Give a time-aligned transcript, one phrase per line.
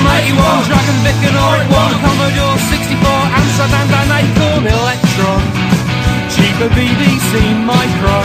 [0.00, 1.92] Spectrum 81, Dragon Vic and it was.
[2.00, 3.04] Commodore 64,
[3.36, 5.42] Amsterdam, and Acorn Electron.
[6.30, 7.32] Cheaper BBC
[7.66, 8.18] Micro.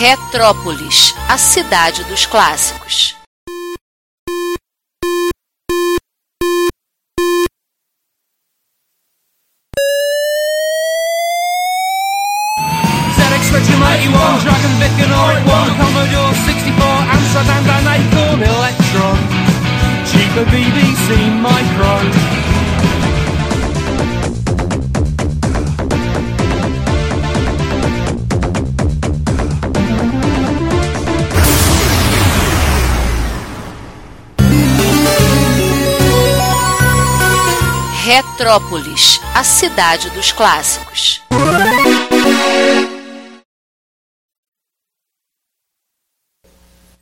[0.00, 3.19] Retrópolis, a cidade dos clássicos.
[20.40, 21.10] Cheaper BBC
[21.42, 22.00] Micro.
[38.06, 41.20] Retrópolis, a cidade dos clássicos.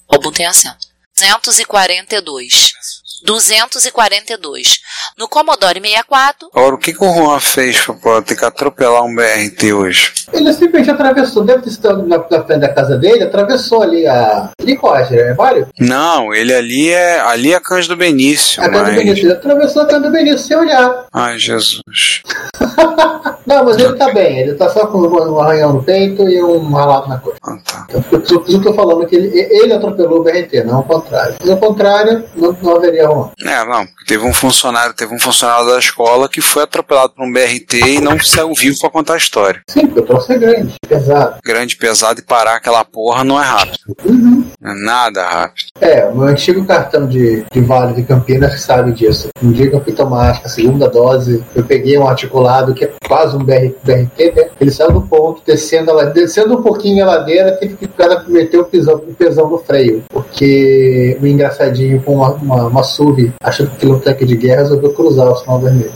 [0.09, 0.89] O tem acento.
[1.17, 2.98] 242.
[3.25, 4.81] 242.
[5.17, 9.05] No Commodore 64, Agora, o que, que o Juan fez pra pra ter que atropelar
[9.05, 10.13] um BRT hoje?
[10.33, 14.51] Ele simplesmente atravessou, deve ter estado na, na frente da casa dele, atravessou ali a.
[14.61, 15.09] Ali qual é?
[15.11, 15.69] É Mário?
[15.79, 17.21] Não, ele ali é.
[17.21, 18.97] Ali é Cândido Benício, A casa do mas.
[18.97, 19.25] Benício.
[19.25, 21.07] Ele atravessou a casa do Benício sem olhar.
[21.13, 22.23] Ai, Jesus.
[23.49, 26.71] Não, mas ele tá bem, ele tá só com um arranhão no peito e um
[26.71, 27.39] ralado na coxa.
[27.43, 27.87] Ah, tá.
[27.89, 31.35] Eu tô, eu tô falando que ele, ele atropelou o BRT, não o contrário.
[31.43, 33.31] Se o contrário, não, não haveria Juan.
[33.41, 37.25] É, não, porque teve um funcionário, teve um funcionário da escola que foi atropelado por
[37.25, 39.63] um BRT e não saiu vivo pra contar a história.
[39.69, 41.37] Sim, porque o troço é grande, pesado.
[41.45, 43.79] Grande, pesado e parar aquela porra não é rápido.
[44.05, 44.45] Uhum.
[44.61, 45.69] Não é nada rápido.
[45.81, 49.29] É, o meu antigo cartão de, de Vale de Campinas sabe disso.
[49.43, 52.75] Um dia que eu fui tomar acho que a segunda dose, eu peguei um articulado
[52.75, 54.49] que é quase um BR, BRT, né?
[54.61, 58.25] Ele saiu do ponto, descendo, a descendo um pouquinho a ladeira, teve que o cara
[58.27, 60.03] meter o pesão, o pesão no freio.
[60.09, 64.37] Porque o engraçadinho com uma, uma, uma SUV, achando que aquilo é um tanque de
[64.37, 65.93] guerra, resolveu cruzar o sinal vermelho.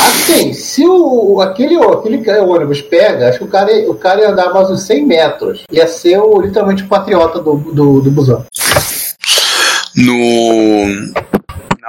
[0.00, 4.54] Assim, se o, aquele, aquele ônibus pega, acho que o cara, o cara ia andar
[4.54, 5.64] mais uns 100 metros.
[5.70, 8.44] Ia ser o, literalmente o patriota do, do, do busão.
[9.96, 11.29] No.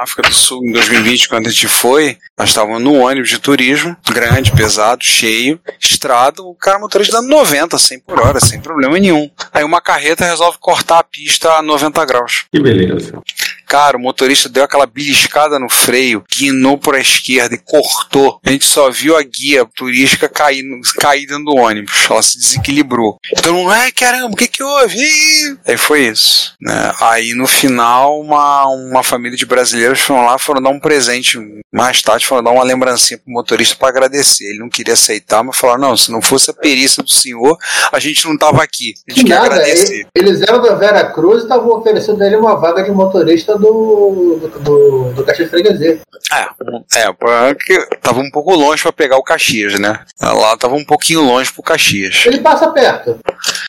[0.03, 3.95] África do Sul, em 2020, quando a gente foi, nós estávamos no ônibus de turismo,
[4.09, 9.29] grande, pesado, cheio, estrada, o cara motorista dando 90, 100 por hora, sem problema nenhum.
[9.53, 12.45] Aí uma carreta resolve cortar a pista a 90 graus.
[12.51, 13.21] Que beleza.
[13.71, 18.37] Cara, o motorista deu aquela beliscada no freio, guinou para a esquerda e cortou.
[18.45, 20.61] A gente só viu a guia turística cair,
[20.99, 22.05] cair dentro do ônibus.
[22.09, 23.17] Ela se desequilibrou.
[23.47, 24.97] Mundo, ai caramba, o que que houve?
[24.97, 25.57] Ih!
[25.65, 26.53] Aí foi isso.
[26.59, 26.93] Né?
[26.99, 31.39] Aí no final, uma, uma família de brasileiros foram lá, foram dar um presente
[31.71, 34.49] mais tarde, foram dar uma lembrancinha pro motorista para agradecer.
[34.49, 37.57] Ele não queria aceitar, mas falaram: não, se não fosse a perícia do senhor,
[37.89, 38.95] a gente não tava aqui.
[39.09, 40.07] A gente Que quer nada, agradecer.
[40.13, 44.39] eles eram da Vera Cruz e estavam oferecendo a ele uma vaga de motorista do,
[44.41, 46.01] do, do, do Caxias Freguesia.
[46.33, 47.13] É, é,
[47.53, 49.99] porque tava um pouco longe pra pegar o Caxias, né?
[50.21, 52.23] Lá tava um pouquinho longe pro Caxias.
[52.25, 53.19] Ele passa perto.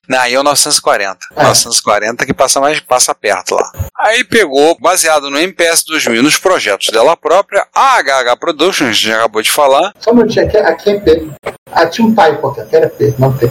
[0.08, 1.18] Não, aí é o 940.
[1.36, 1.42] É.
[1.42, 3.70] 940 que passa mais, passa perto lá.
[3.98, 9.06] Aí pegou, baseado no MPS 2000, nos projetos dela própria, a HH Productions, a gente
[9.06, 11.28] já acabou de falar, Só um minutinho, aqui, aqui é P.
[11.70, 13.50] Ah, tinha um aqui, aqui era P, não P.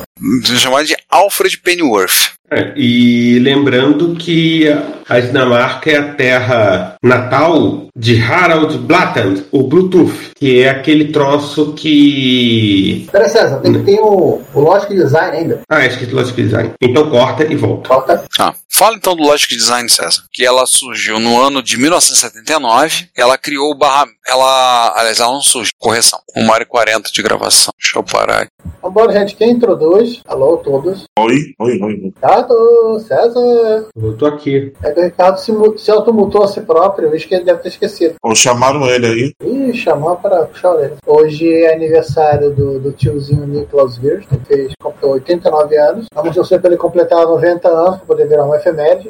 [0.58, 2.32] chamada de Alfred Pennyworth.
[2.52, 4.68] É, e lembrando que
[5.12, 11.74] a Dinamarca é a terra natal de Harald Blattand, o Bluetooth, que é aquele troço
[11.74, 13.10] que.
[13.12, 15.62] Pera, César, tem que ter o, o Logic Design ainda.
[15.70, 16.72] Ah, é escrito Logic Design.
[16.82, 17.90] Então corta e volta.
[17.90, 18.24] Falta.
[18.40, 20.24] Ah, fala então do Logic Design, César.
[20.32, 23.10] Que ela surgiu no ano de 1979.
[23.16, 24.06] Ela criou o barra.
[24.26, 24.94] Ela.
[24.96, 25.72] Aliás, ela não surgiu.
[25.78, 26.20] Correção.
[26.36, 27.74] Uma hora e 40 de gravação.
[27.78, 28.44] Deixa eu parar.
[28.44, 28.52] aqui.
[28.82, 29.36] Vambora, gente.
[29.36, 30.22] Quem introduz?
[30.26, 31.04] Alô, todos.
[31.20, 31.94] Oi, oi, oi.
[31.96, 33.88] Ricardo, César.
[33.96, 34.74] Eu tô aqui.
[34.82, 38.16] É Ricardo se, se automutou a si próprio, eu acho que ele deve ter esquecido.
[38.24, 39.34] Ou chamaram ele aí.
[39.48, 40.98] Ih, chamou para puxar orelha.
[41.06, 46.06] Hoje é aniversário do, do tiozinho Niklaus Wirth, que fez, completou 89 anos.
[46.14, 49.08] Vamos torcer para ele completar 90 anos, para poder virar um efeméride.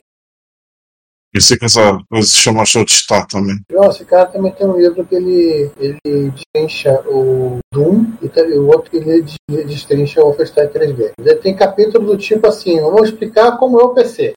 [1.33, 3.55] Pensei que essa coisa se chama show de Star também.
[3.71, 8.51] Não, esse cara também tem um livro que ele, ele destrincha o Doom e tem
[8.59, 11.11] o outro que ele des- destrincha o Wolfenstein 3D.
[11.17, 14.33] Ele tem capítulo do tipo assim, eu vou explicar como é o PC.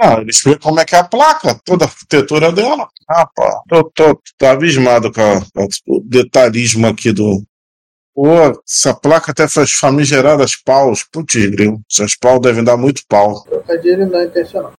[0.00, 2.88] Ah, ele explica como é que é a placa, toda a arquitetura dela.
[3.08, 7.42] Ah, pá, tô, tô, tô abismado com, a- com o detalhismo aqui do.
[8.14, 8.26] Pô,
[8.66, 11.04] essa placa até faz famigeradas paus.
[11.12, 11.80] Putz, grilo.
[11.90, 13.42] Essas pau devem dar muito pau.
[13.44, 14.72] Trocadilho não é intencional.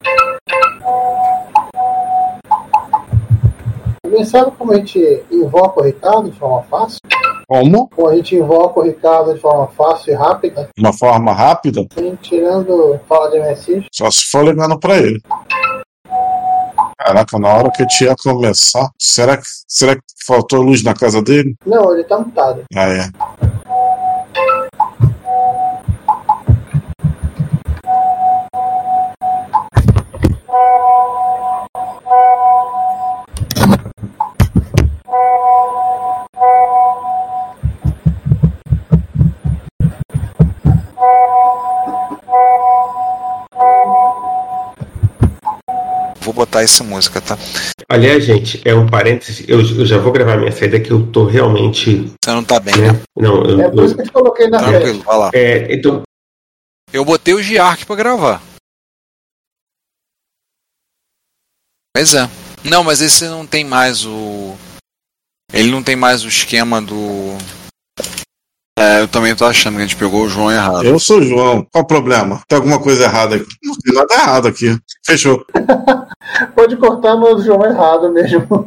[4.05, 6.99] Alguém sabe como a gente invoca o Ricardo de forma fácil?
[7.53, 7.87] Como?
[7.91, 10.71] Como a gente invoca o Ricardo de forma fácil e rápida?
[10.79, 11.87] Uma forma rápida?
[11.93, 13.89] Sim, tirando fala de MSX.
[13.93, 15.21] Só se for ligando pra ele.
[16.99, 21.21] Caraca, na hora que eu tinha começar, será que, será que faltou luz na casa
[21.21, 21.55] dele?
[21.67, 22.63] Não, ele tá mutado.
[22.75, 23.11] Ah, é.
[46.63, 47.37] Botar essa música, tá?
[47.89, 49.45] Aliás, gente, é um parênteses.
[49.49, 52.13] Eu, eu já vou gravar minha saída que eu tô realmente.
[52.25, 52.93] Você não tá bem, né?
[52.93, 53.03] Né?
[53.17, 54.59] Não, eu, É por isso eu- que eu te coloquei na.
[54.59, 55.31] Tranquilo, vai lá.
[55.35, 56.03] é, então,
[56.93, 58.43] Eu botei o Giark pra gravar.
[61.97, 62.29] Pois é.
[62.65, 64.55] Não, mas esse não tem mais o.
[65.53, 67.37] Ele não tem mais o esquema do.
[68.79, 70.85] É, eu também tô achando que a gente pegou o João errado.
[70.85, 71.67] Eu sou o João.
[71.71, 72.41] Qual o problema?
[72.49, 73.47] Tem alguma coisa errada aqui?
[73.63, 74.77] Não tem nada errado aqui.
[75.05, 75.45] Fechou.
[76.55, 78.47] Pode cortar no João errado mesmo.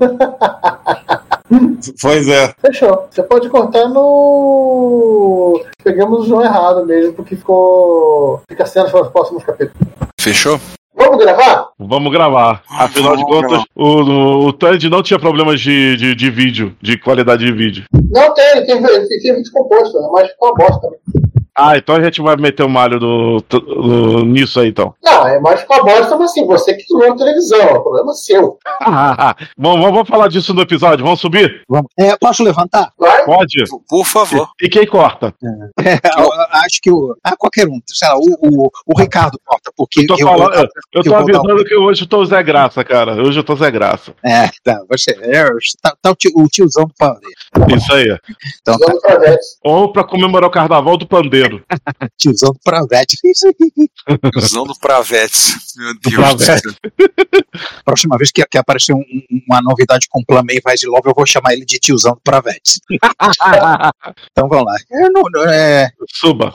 [2.02, 2.54] Pois é.
[2.60, 3.08] Fechou.
[3.12, 5.64] Você pode cortar no.
[5.84, 8.42] Pegamos o João errado mesmo, porque ficou.
[8.50, 9.88] Fica sendo para os próximos capítulos.
[10.20, 10.60] Fechou?
[11.06, 11.70] Vamos gravar?
[11.78, 12.64] Vamos gravar.
[12.68, 16.76] Afinal de Vamos contas, o, o, o Tandy não tinha problemas de, de, de vídeo,
[16.82, 17.86] de qualidade de vídeo.
[18.12, 20.08] Não tem, ele tem, ele tem vídeo composto, né?
[20.12, 20.88] mas ficou uma bosta.
[21.58, 24.94] Ah, então a gente vai meter o malho do, do- nisso aí então.
[25.04, 28.58] Não, é mais mas assim, você que a televisão, é um problema seu.
[29.58, 31.64] vamos, vamos vamos falar disso no episódio, vamos subir?
[31.70, 31.88] Vamos.
[31.98, 32.92] É, posso levantar?
[33.00, 33.24] Vai?
[33.26, 33.64] Pode?
[33.88, 34.50] Por favor.
[34.62, 35.34] E quem corta?
[35.80, 37.16] É, eu acho que o.
[37.24, 37.80] Ah, qualquer um.
[37.88, 41.04] Sei lá, o, o, o Ricardo corta, porque Eu tô, eu, falando, eu, eu eu
[41.04, 43.14] tô avisando que hoje eu tô Zé Graça, cara.
[43.14, 44.14] Hoje eu tô Zé Graça.
[44.24, 45.12] É, tá, você.
[45.22, 45.46] É,
[45.82, 47.28] tá, tá o, tio, o tiozão do pavê.
[47.76, 48.18] Isso aí.
[48.62, 49.38] Então, tá.
[49.64, 51.45] Ou pra comemorar o carnaval do pandeiro.
[52.18, 53.18] Tiozão do Pravete.
[53.26, 53.90] Isso aí.
[54.36, 55.56] Usando Pravetes.
[55.78, 56.46] Meu Deus do Pravetes.
[56.46, 56.72] céu.
[57.86, 61.10] Próxima vez que, que aparecer um- um- uma novidade com o Plumei Vai de Love,
[61.10, 62.80] eu vou chamar ele de tiozão do Pravete.
[64.32, 64.76] Então vamos lá.
[64.92, 66.52] Eu não, não, é, Suba.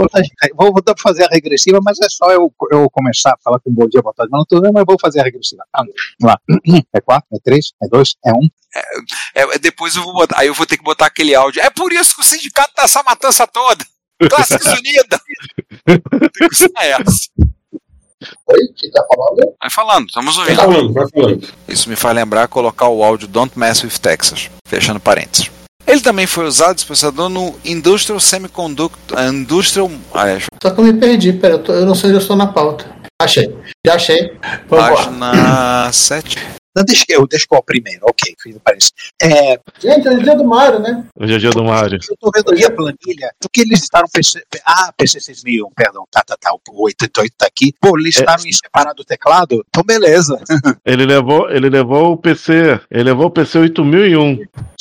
[0.57, 3.89] vou, vou fazer a regressiva, mas é só eu, eu começar a falar com bom
[3.89, 5.63] dia, boa tarde, mas não tô vendo, mas vou fazer a regressiva.
[5.75, 5.83] Ah,
[6.21, 6.81] Vamos lá.
[6.95, 8.49] É quatro, é três, é dois, é um.
[9.35, 10.39] É, depois eu vou botar.
[10.41, 11.61] Aí eu vou ter que botar aquele áudio.
[11.63, 13.85] É por isso que o sindicato tá essa matança toda.
[14.29, 15.21] Classes Unidas.
[16.53, 17.29] Ser essa.
[18.49, 19.55] Oi, que tá falando?
[19.61, 20.61] Vai falando, estamos vai ouvindo.
[20.61, 21.49] falando, vai falando.
[21.67, 25.51] Isso me faz lembrar colocar o áudio Don't Mess with Texas, fechando parênteses.
[25.87, 29.19] Ele também foi usado, esse processador, no Industrial Semiconductor.
[29.19, 29.91] ah, Industrial.
[30.13, 32.37] aliás, Só que eu me perdi, pera, eu, tô- eu não sei onde eu estou
[32.37, 32.87] na pauta.
[33.21, 33.55] Achei.
[33.87, 34.39] Já achei.
[34.69, 34.95] Vamos lá.
[34.97, 36.37] página 7.
[36.75, 38.93] Não, deixa eu, deixa eu primeiro, ok, fiz o parece.
[39.21, 41.05] É, Gente, hoje é dia do Mário, né?
[41.19, 41.99] Hoje é dia do Mário.
[42.09, 46.23] eu tô vendo aqui a planilha, porque eles listaram PC, ah, PC 6001, perdão, tá,
[46.25, 47.75] tá, tá, o 88 tá aqui.
[47.81, 49.65] Pô, listaram em separado o teclado?
[49.69, 50.41] Então beleza.
[50.85, 52.81] Ele levou, ele levou o PC.
[52.91, 54.39] Ele levou o PC 8001.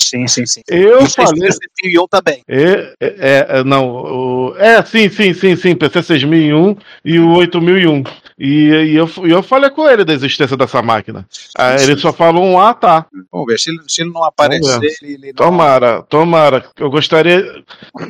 [0.09, 0.61] Sim, sim, sim.
[0.67, 1.51] Eu E falei.
[1.51, 2.41] 6001 também.
[2.47, 8.03] É, é, é, não, é, sim, sim, sim, sim, PC 6001 e o 8001.
[8.39, 11.27] E, e eu, e eu falei com ele da existência dessa máquina.
[11.55, 13.05] Ah, ele só falou um ah, tá.
[13.31, 15.33] Vamos ver, se ele, se ele não aparecer, ele, ele não...
[15.33, 16.65] Tomara, tomara.
[16.79, 17.63] Eu gostaria,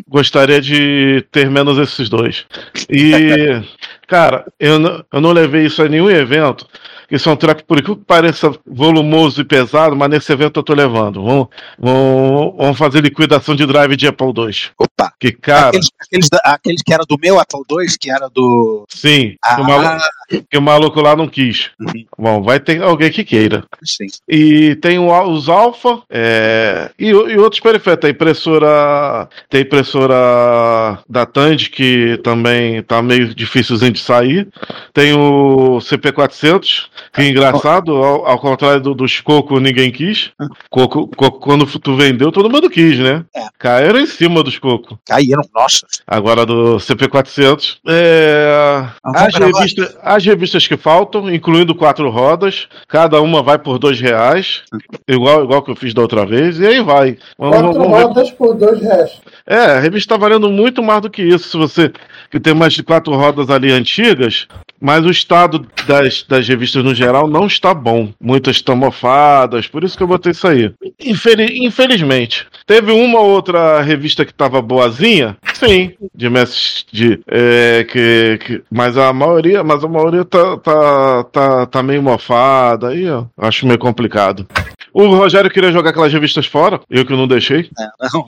[0.08, 2.46] gostaria de ter menos esses dois.
[2.90, 3.62] E,
[4.08, 6.66] cara, eu eu não levei isso a nenhum evento.
[7.12, 10.74] Isso é um treco, por que pareça volumoso e pesado, mas nesse evento eu tô
[10.74, 11.24] levando.
[11.24, 11.48] Vamos,
[11.78, 14.52] vamos, vamos fazer liquidação de drive de Apple II.
[14.78, 15.14] Opa!
[15.20, 18.86] Que, cara, Aqueles, aqueles, aqueles que era do meu Apple II, que era do.
[18.90, 20.04] sim, Ah, que, maluco,
[20.50, 21.72] que o maluco lá não quis.
[21.80, 22.06] Uhum.
[22.18, 23.64] Bom, vai ter alguém que queira.
[23.84, 24.08] sim.
[24.28, 28.02] E tem os Alpha é, e, e outros periféricos.
[28.02, 29.28] Tem impressora.
[29.50, 34.48] Tem impressora da Tandy, que também tá meio difícilzinho de sair.
[34.94, 40.32] Tem o CP400, que é engraçado, ao, ao contrário do, dos Coco, ninguém quis.
[40.70, 43.24] Coco, Coco, quando tu vendeu, todo mundo quis, né?
[43.36, 43.48] É.
[43.58, 45.00] Caíram em cima dos Coco.
[45.08, 45.86] Caíram, nossa.
[46.06, 47.78] Agora do CP400.
[47.88, 50.19] É, Vamos as, gravar.
[50.20, 54.64] As revistas que faltam, incluindo quatro rodas, cada uma vai por dois reais,
[55.08, 57.18] igual, igual que eu fiz da outra vez, e aí vai.
[57.38, 59.22] Quatro vamos rodas por dois reais.
[59.48, 61.50] É, a revista está valendo muito mais do que isso.
[61.50, 61.92] Se você
[62.30, 64.48] que tem mais de quatro rodas ali antigas,
[64.80, 68.10] mas o estado das, das revistas no geral não está bom.
[68.22, 70.72] Muitas estão mofadas, por isso que eu botei isso aí.
[71.04, 72.46] Infeli- infelizmente.
[72.68, 77.22] Teve uma outra revista que estava boazinha, sim, de mestres de.
[77.28, 82.90] É, que, que, mas a maioria, mas a maioria tá, tá, tá, tá meio mofada,
[82.90, 84.48] aí ó, acho meio complicado.
[84.94, 87.70] O Rogério queria jogar aquelas revistas fora, eu que não deixei.
[87.78, 88.26] Não, não,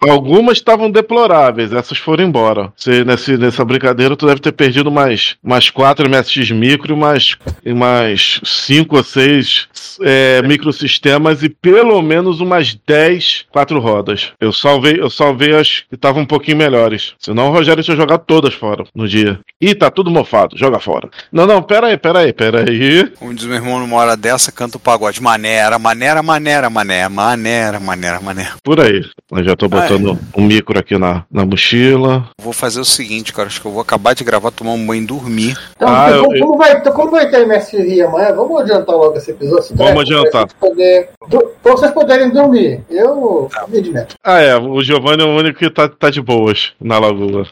[0.00, 0.10] não.
[0.10, 2.72] Algumas estavam deploráveis, essas foram embora.
[2.76, 7.36] Você, nesse, nessa brincadeira, tu deve ter perdido mais, mais 4 MSX micro e mais,
[7.64, 9.68] e mais 5 ou 6
[10.02, 14.32] é, microsistemas e pelo menos umas 10 quatro rodas.
[14.40, 17.14] Eu salvei, eu salvei as que estavam um pouquinho melhores.
[17.18, 19.40] Senão o Rogério tinha jogado todas fora no dia.
[19.60, 21.08] Ih, tá tudo mofado, joga fora.
[21.30, 23.06] Não, não, pera aí, pera aí, pera aí.
[23.18, 25.22] Como diz meu irmão numa hora dessa, canta o pagode.
[25.22, 28.52] Maneira, maneira, maneira, mané, maneira, maneira, maneira.
[28.64, 29.02] Por aí.
[29.30, 32.26] Eu já tô botando um micro aqui na, na mochila.
[32.40, 33.48] Vou fazer o seguinte, cara.
[33.48, 35.56] Acho que eu vou acabar de gravar, tomar um banho e dormir.
[35.76, 38.32] Então, Ah, como, eu- como vai, então, como vai ter MSI amanhã?
[38.34, 39.76] Vamos adiantar logo esse episódio?
[39.76, 40.46] Vamos adiantar.
[40.46, 42.80] Pra vocês, poder, do- pra vocês poderem dormir.
[42.88, 44.06] Eu medo.
[44.24, 44.56] Ah, é.
[44.56, 47.46] O Giovanni é o único que tá, tá de boas na lagoa.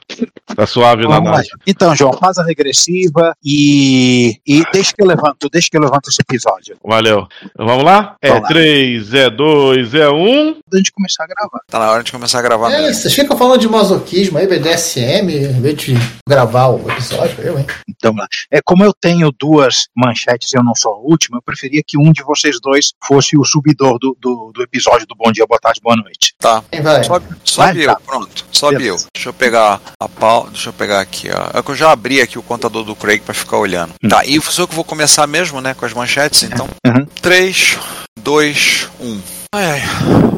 [0.56, 1.36] Tá suave na Vamos lá.
[1.36, 1.48] nave.
[1.66, 6.08] Então, João, faz a regressiva e, e deixa que eu levanto, deixa que eu levanto
[6.08, 6.76] esse episódio.
[6.82, 7.26] Valeu.
[7.56, 8.16] Vamos lá?
[8.22, 8.48] É Lá.
[8.48, 10.48] 3, é 2, é 1.
[10.72, 11.60] Antes de começar a gravar.
[11.68, 12.94] Tá na hora de começar a gravar É, mesmo.
[12.94, 15.94] vocês ficam falando de masoquismo aí, BDSM, em vez de
[16.28, 17.66] gravar o episódio, eu, hein?
[17.88, 18.26] Então, lá.
[18.50, 21.98] É, como eu tenho duas manchetes e eu não sou a última, eu preferia que
[21.98, 25.58] um de vocês dois fosse o subidor do, do, do episódio do Bom Dia, Boa
[25.60, 26.34] Tarde, Boa Noite.
[26.38, 26.62] Tá.
[26.70, 27.02] Quem vai?
[27.04, 28.00] Sobe, sobe Vai, eu, tá.
[28.06, 28.44] pronto.
[28.52, 29.04] Sobe Beleza.
[29.04, 29.08] eu.
[29.14, 30.48] Deixa eu pegar a pau.
[30.50, 31.58] Deixa eu pegar aqui, ó.
[31.58, 33.92] É que eu já abri aqui o contador do Craig pra ficar olhando.
[34.08, 35.74] Tá, e sou eu que vou começar mesmo, né?
[35.74, 36.68] Com as manchetes, então.
[36.86, 37.04] Uhum.
[37.20, 37.78] 3,
[38.28, 38.52] 2,
[39.00, 39.37] 1.
[39.54, 39.80] Ai, ai.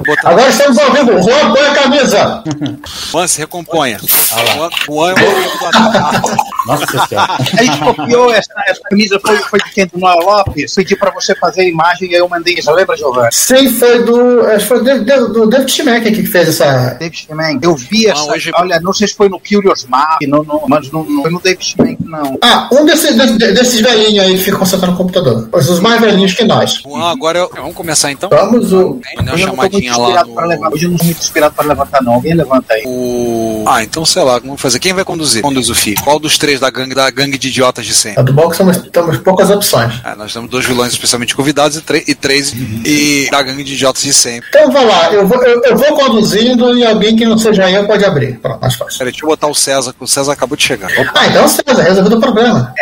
[0.07, 0.31] Botar...
[0.31, 1.21] Agora estamos ao vivo.
[1.21, 2.45] Juan, põe a camisa.
[3.11, 3.99] Juan, se recomponha.
[3.99, 6.67] Juan, Juan é o.
[6.67, 7.33] Nossa senhora.
[7.59, 9.87] A gente copiou essa, essa camisa, foi, foi de quem?
[9.89, 10.75] Do Noel Lopes.
[10.75, 12.71] Pedi pra você fazer a imagem e aí eu mandei isso.
[12.71, 13.29] Lembra, Giovanni?
[13.33, 14.43] Sim, foi do.
[14.47, 16.95] Acho que foi do, do, do David Schmeck aqui que fez essa.
[16.95, 17.59] David Schmeck.
[17.63, 18.33] Eu vi Não, essa.
[18.33, 21.33] hoje- Olha, não sei se foi no Curious Map, no, no, mas não, não foi
[21.33, 22.39] no David Schmeck, não.
[22.43, 25.49] Ah, um desses, desses, desses velhinhos aí que ficam sentando no computador.
[25.53, 26.75] Os os mais velhinhos que nós.
[26.77, 27.51] Juan, agora eu...
[27.53, 28.29] vamos começar então?
[28.31, 29.00] Vamos o.
[29.01, 30.69] Tem uma Hoje eu não tô muito chamadinha lá levantar.
[30.69, 30.75] do.
[30.75, 32.13] Hoje eu não tô muito inspirado pra levantar, não.
[32.15, 32.83] Alguém levanta aí.
[32.87, 33.65] O...
[33.67, 34.79] Ah, então sei lá, vamos fazer.
[34.79, 35.43] Quem vai conduzir?
[35.43, 35.95] Conduz o FI.
[35.97, 38.21] Qual dos três da gangue, da gangue de idiotas de sempre?
[38.21, 39.95] A do box temos, temos poucas opções.
[40.05, 42.53] É, nós temos dois vilões especialmente convidados e, e três
[42.85, 44.49] e da gangue de idiotas de sempre.
[44.49, 47.87] Então vai lá, eu vou, eu, eu vou conduzindo e alguém que não seja eu
[47.87, 48.39] pode abrir.
[48.39, 48.99] Pronto, mais fácil.
[48.99, 50.91] Peraí, deixa eu botar o César, que o César acabou de chegar.
[51.15, 52.75] Ah, então César, resolvido o problema.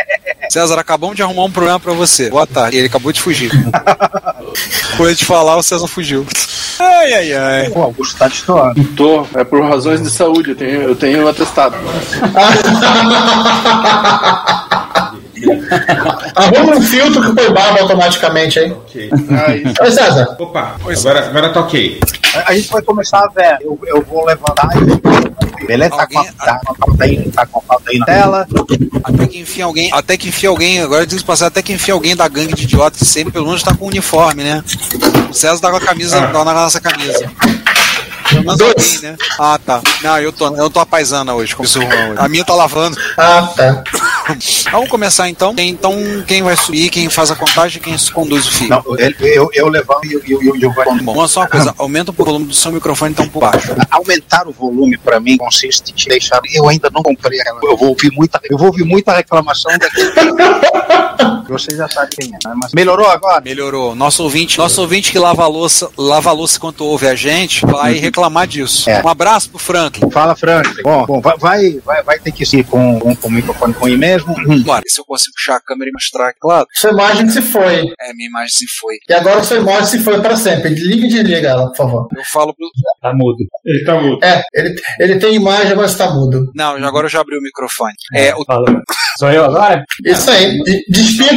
[0.50, 2.30] César, acabamos de arrumar um problema pra você.
[2.30, 2.76] Boa tarde.
[2.76, 3.50] E ele acabou de fugir.
[4.96, 6.26] Por ele te falar, o César fugiu.
[6.78, 7.70] Ai, ai, ai.
[7.70, 8.82] Pô, Augusto tá destoando.
[8.96, 11.76] Tô, é por razões de saúde, eu tenho, eu tenho atestado.
[16.34, 18.76] Arruma um filtro que põe barba automaticamente aí.
[19.30, 20.36] Ai, Oi, César.
[20.38, 22.00] Opa, agora, agora tá ok.
[22.34, 23.58] A, a gente vai começar, velho.
[23.60, 25.47] Eu, eu vou levantar e.
[25.68, 25.90] Beleza?
[25.96, 28.06] Tá com, a, Alguém- tá com a pauta aí, tá com a pauta aí na
[28.06, 28.48] tela.
[29.04, 29.90] Até que enfim alguém.
[29.92, 30.80] Até que enfim alguém.
[30.82, 33.62] Agora eu digo passar, até que enfim alguém da gangue de idiotas sempre, pelo menos
[33.62, 34.64] tá com uniforme, né?
[35.30, 37.30] O César tá com a camisa, tá na nossa camisa.
[38.30, 39.16] Pelo menos alguém, né?
[39.38, 39.80] Ah, tá.
[40.02, 41.88] Não, eu tô, eu tô a paisana hoje, como se hoje.
[42.16, 42.96] A minha tá lavando.
[43.16, 43.82] Ah, tá.
[44.70, 45.54] Vamos começar então.
[45.54, 45.94] Quem- Então,
[46.26, 48.68] quem vai subir, quem faz a contagem, quem conduz o fio.
[48.68, 50.98] Não, ele- eu, eu levanto e eu, eu, eu, eu vou.
[51.02, 53.74] Bom, só uma coisa, aumenta um o volume do seu microfone, tá um pouco baixo.
[53.90, 56.40] Aumentar o volume pra mim consiste em deixar.
[56.52, 57.60] Eu ainda não comprei aquela.
[57.62, 60.02] Eu vou ouvir muita, eu vou ouvir muita reclamação daqui.
[61.48, 62.54] Você já sabe quem é, né?
[62.56, 63.40] mas melhorou agora?
[63.40, 63.94] Melhorou.
[63.94, 67.64] Nosso ouvinte, nosso ouvinte que lava a louça, lava a louça enquanto ouve a gente,
[67.64, 68.88] vai reclamar disso.
[68.88, 69.02] É.
[69.04, 70.10] Um abraço pro Franklin.
[70.10, 70.82] Fala, Frank.
[70.82, 73.86] Bom, bom vai, vai, vai, vai ter que ir com, com, com o microfone com
[73.88, 74.34] ele mesmo.
[74.64, 76.66] Bora, se eu consigo puxar a câmera e mostrar, claro.
[76.74, 77.86] Sua imagem se foi.
[78.00, 78.96] É, minha imagem se foi.
[79.08, 80.70] E agora sua imagem se foi para sempre.
[80.70, 82.08] Liga e desliga ela, por favor.
[82.16, 82.68] Eu falo pro.
[83.00, 83.38] tá mudo.
[83.64, 84.24] Ele tá mudo.
[84.24, 86.50] É, ele, ele tem imagem, mas está mudo.
[86.54, 87.94] Não, agora eu já abri o microfone.
[88.14, 88.44] É, o...
[88.44, 88.66] Fala.
[89.18, 89.84] Sou eu agora?
[90.04, 90.56] Isso aí.
[90.62, 90.84] De-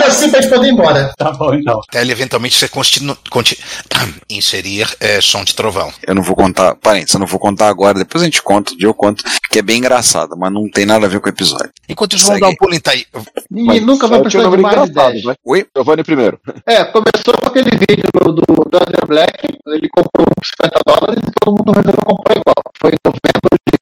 [0.02, 1.14] Despida assim pra gente poder ir embora.
[1.18, 1.80] Tá bom então.
[1.88, 3.58] Até ele eventualmente você continu, conti,
[4.30, 5.92] inserir é, som de trovão.
[6.06, 8.88] Eu não vou contar, parentes, eu não vou contar agora, depois a gente conta, dia
[8.88, 11.70] eu conto, que é bem engraçado, mas não tem nada a ver com o episódio.
[11.88, 13.06] Enquanto isso, vamos dar um pulo em Taí.
[13.50, 15.24] Ninguém nunca vai precisar de mais de 10.
[15.46, 15.66] Oi?
[15.76, 16.40] Giovanni primeiro.
[16.66, 21.24] É, começou com aquele vídeo do, do, do André Black, ele comprou uns 50 dólares
[21.28, 22.56] e todo mundo resolveu comprar igual.
[22.80, 23.78] Foi em novembro de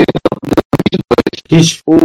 [1.49, 1.81] 2022.
[1.85, 1.97] O,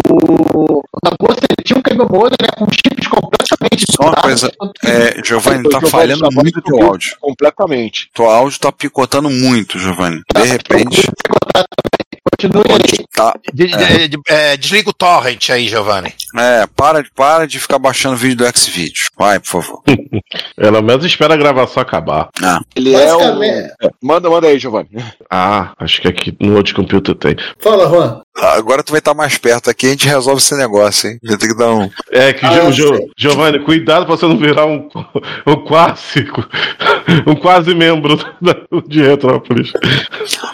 [1.19, 4.51] bolsa ele tinha um cable modem né, com chips completamente Só uma coisa,
[4.85, 7.17] é, Giovanni, tá falhando muito teu subiu áudio.
[7.21, 8.11] Completamente.
[8.15, 10.23] Teu áudio tá picotando muito, Giovanni.
[10.35, 11.09] De repente,
[12.31, 13.07] Continue aí.
[13.15, 13.35] tá.
[13.53, 16.13] De- de- de- é, desliga o torrent aí, Giovanni.
[16.37, 19.05] É, para, para de ficar baixando vídeo do Xvideo.
[19.17, 19.83] Vai, por favor.
[20.57, 22.31] Pelo menos espera a gravação acabar.
[22.43, 23.19] Ah, Ele é o.
[23.19, 23.73] Basicamente.
[24.03, 24.89] Manda, manda aí, Giovanni.
[25.31, 27.37] Ah, acho que aqui no outro computer tem.
[27.61, 28.23] Fala, Juan.
[28.37, 31.19] Agora tu vai estar mais perto aqui, a gente resolve esse negócio, hein?
[31.23, 31.89] Já tem que dar um.
[32.11, 34.89] É que, Ah, o Gio- Giovanni, cuidado pra você não virar um,
[35.47, 36.27] um quase.
[37.27, 38.57] Um quase membro da-
[38.89, 39.73] de Retrópolis.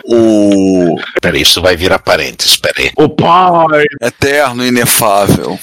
[0.04, 0.96] O.
[1.22, 2.90] Peraí, isso vai virar parênteses, peraí.
[2.96, 3.84] O pai!
[4.02, 5.58] Eterno, inefável.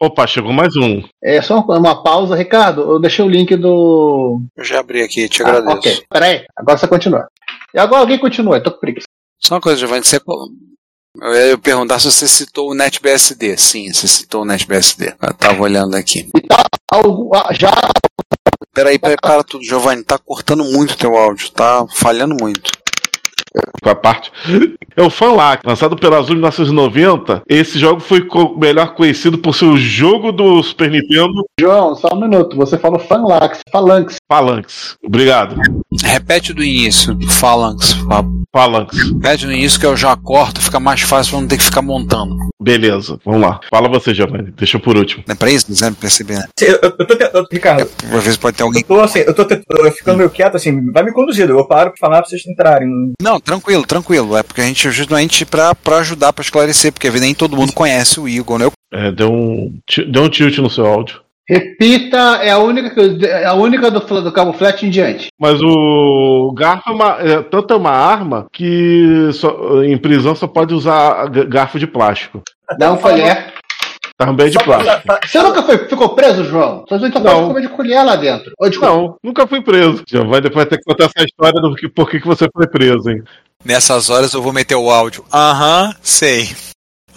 [0.00, 1.02] Opa, chegou mais um.
[1.24, 2.82] É só uma, pausa, Ricardo.
[2.82, 4.40] Eu deixei o link do.
[4.56, 5.76] Eu já abri aqui, te Ah, agradeço.
[5.78, 6.44] ok, peraí.
[6.56, 7.26] Agora você continua.
[7.74, 9.06] E agora alguém continua, eu tô com preguiça.
[9.40, 10.20] Só uma coisa, Giovanni, você.
[11.20, 13.56] Eu ia perguntar se você citou o NetBSD.
[13.56, 15.14] Sim, você citou o NetBSD.
[15.20, 16.28] Eu tava olhando aqui.
[16.90, 17.72] Algo, ah, já.
[18.72, 20.04] Peraí, peraí, para tudo, Giovanni.
[20.04, 22.70] Tá cortando muito teu áudio, tá falhando muito.
[23.82, 24.32] Com a parte.
[24.96, 27.42] É o Fanlac, lançado pela Azul em 1990.
[27.48, 31.44] Esse jogo foi co- melhor conhecido por ser o jogo do Super Nintendo.
[31.60, 32.56] João, só um minuto.
[32.56, 34.16] Você falou Fanlax, Phalanx.
[34.28, 34.96] Phalanx.
[35.04, 35.56] Obrigado.
[36.02, 37.96] Repete do início, Phalanx.
[38.52, 38.96] Phalanx.
[39.12, 41.82] Repete do início que eu já corto, fica mais fácil pra não ter que ficar
[41.82, 42.36] montando.
[42.60, 43.60] Beleza, vamos lá.
[43.70, 44.50] Fala você, Giovanni.
[44.56, 45.22] Deixa eu por último.
[45.26, 45.66] Não é pra isso?
[45.80, 46.44] Não perceber, né?
[46.60, 48.82] Eu, eu, eu tô tentando, Ricardo, Às vezes pode ter alguém.
[48.82, 49.42] eu tô assim, eu tô,
[49.78, 52.88] eu ficando meio quieto assim, vai me conduzindo, eu paro pra falar pra vocês entrarem.
[53.22, 54.36] Não, tranquilo, tranquilo.
[54.36, 58.20] É porque a gente justamente pra, pra ajudar, pra esclarecer, porque nem todo mundo conhece
[58.20, 58.70] o Igor, né?
[58.92, 59.74] É, deu um,
[60.08, 61.20] deu um tilt no seu áudio.
[61.50, 65.28] Repita, é a única, que- é a única do, do cabo flat em diante.
[65.40, 70.46] Mas o garfo é, uma, é tanto é uma arma que só- em prisão só
[70.46, 72.42] pode usar garfo de plástico.
[72.78, 73.54] Dá um colher.
[74.18, 75.16] Também de plástico.
[75.24, 76.84] Você nunca foi, ficou preso, João?
[76.88, 77.46] Só pode Não.
[77.46, 78.52] comer de colher lá dentro.
[78.58, 78.92] Ô, desculpa.
[78.92, 80.02] Não, nunca fui preso.
[80.08, 82.66] Já vai depois ter que contar essa história do que por que que você foi
[82.66, 83.22] preso, hein?
[83.64, 85.24] Nessas horas eu vou meter o áudio.
[85.32, 86.48] Aham, sei.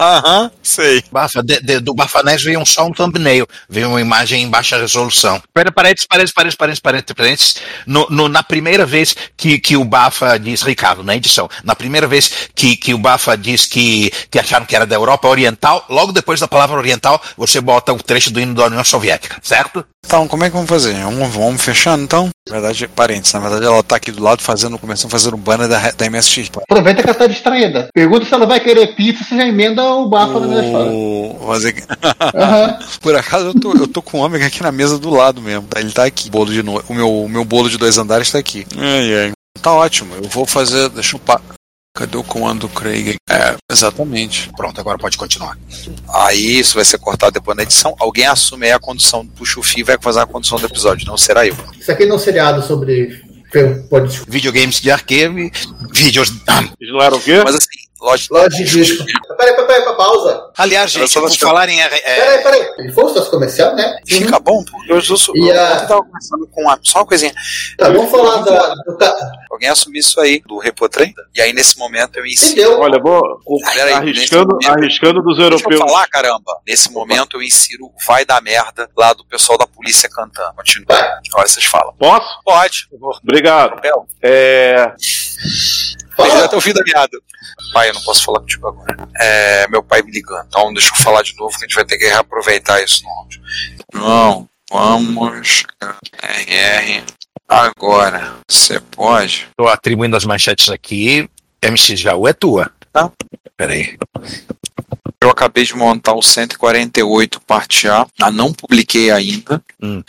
[0.01, 1.03] Aham, sei.
[1.11, 4.77] Bafa, de- de- do Bafanés veio um, só um thumbnail, veio uma imagem em baixa
[4.77, 5.39] resolução.
[5.53, 7.55] Pera, parênteses, parênteses, parênteses, parênteses, parênteses, parênteses.
[7.85, 12.07] No, no- na primeira vez que, que o Bafa diz, Ricardo, na edição, na primeira
[12.07, 16.11] vez que, que o Bafa diz que, que acharam que era da Europa Oriental, logo
[16.11, 19.85] depois da palavra oriental, você bota o trecho do hino da União Soviética, certo?
[20.03, 20.93] Então, como é que vamos fazer?
[20.95, 22.29] Vamos, vamos fechando então?
[22.49, 23.33] Na verdade, parênteses.
[23.33, 26.09] Na verdade, ela tá aqui do lado fazendo, começando a fazer um banner da, da
[26.09, 26.49] MSX.
[26.63, 27.87] Aproveita que ela tá distraída.
[27.93, 30.91] Pergunta se ela vai querer pizza, você já emenda o bafo na minha história.
[30.91, 31.37] O...
[32.35, 32.79] Aham.
[33.01, 35.67] Por acaso eu tô, eu tô com o ômega aqui na mesa do lado mesmo.
[35.67, 35.79] tá?
[35.79, 36.29] Ele tá aqui.
[36.29, 36.81] Bolo de no...
[36.87, 38.65] o, meu, o meu bolo de dois andares tá aqui.
[38.77, 39.31] Ai, ai.
[39.61, 40.15] Tá ótimo.
[40.15, 40.89] Eu vou fazer.
[40.89, 41.19] Deixa eu.
[41.19, 41.41] Pa...
[41.93, 43.15] Cadê o comando do Craig?
[43.29, 44.49] É, exatamente.
[44.55, 45.57] Pronto, agora pode continuar.
[46.07, 47.93] Aí isso vai ser cortado depois na edição.
[47.99, 51.05] Alguém assume aí a condução, puxa o fio e vai fazer a condução do episódio.
[51.05, 51.55] Não será eu.
[51.77, 53.21] Isso aqui não é um seriado sobre.
[53.89, 54.21] Pode...
[54.25, 55.51] Videogames de arcade,
[55.93, 56.31] vídeos.
[56.79, 57.41] Eles não eram o quê?
[57.43, 57.67] Mas assim,
[57.99, 58.35] lógico.
[58.35, 59.05] Loja de disco.
[59.71, 60.51] Peraí, pausa.
[60.57, 61.79] Aliás, gente, por falar em.
[61.81, 62.73] É, Peraí, peraí.
[62.79, 63.97] Ele foi o nosso comercial, né?
[64.05, 64.99] Fica bom, porque eu,
[65.35, 67.33] E eu, a- tava conversando com uma, só uma coisinha.
[67.77, 68.75] Tá, vamos falar da,
[69.49, 71.13] Alguém assumir isso aí do Repotrem?
[71.35, 72.79] E aí nesse momento eu ensino.
[72.79, 73.21] Olha, vou
[73.73, 75.79] Peraí, arriscando, momento- arriscando dos Deixa eu europeus.
[75.79, 76.57] falar, caramba.
[76.67, 80.53] Nesse momento eu insiro o vai dar merda lá do pessoal da polícia cantando.
[80.55, 80.87] Continua.
[81.31, 81.93] Agora vocês falam.
[81.97, 82.27] Posso?
[82.43, 82.87] Pode.
[83.23, 83.79] Obrigado.
[84.21, 84.91] É.
[86.17, 87.17] Eu até o fim da meada.
[87.73, 89.07] Pai, eu não posso falar contigo agora.
[89.19, 90.45] É meu pai me ligando.
[90.47, 93.09] Então deixa eu falar de novo que a gente vai ter que reaproveitar isso no
[93.09, 93.41] áudio.
[93.93, 95.63] Não, vamos.
[96.21, 97.03] RR.
[97.47, 98.35] Agora.
[98.49, 99.47] Você pode?
[99.57, 101.29] Tô atribuindo as manchetes aqui.
[101.61, 102.71] MC Jaú é tua.
[102.91, 103.11] Tá.
[103.57, 103.97] Peraí.
[105.23, 108.07] Eu acabei de montar o 148 parte A.
[108.19, 109.61] Ah, não publiquei ainda.
[109.81, 110.01] Hum.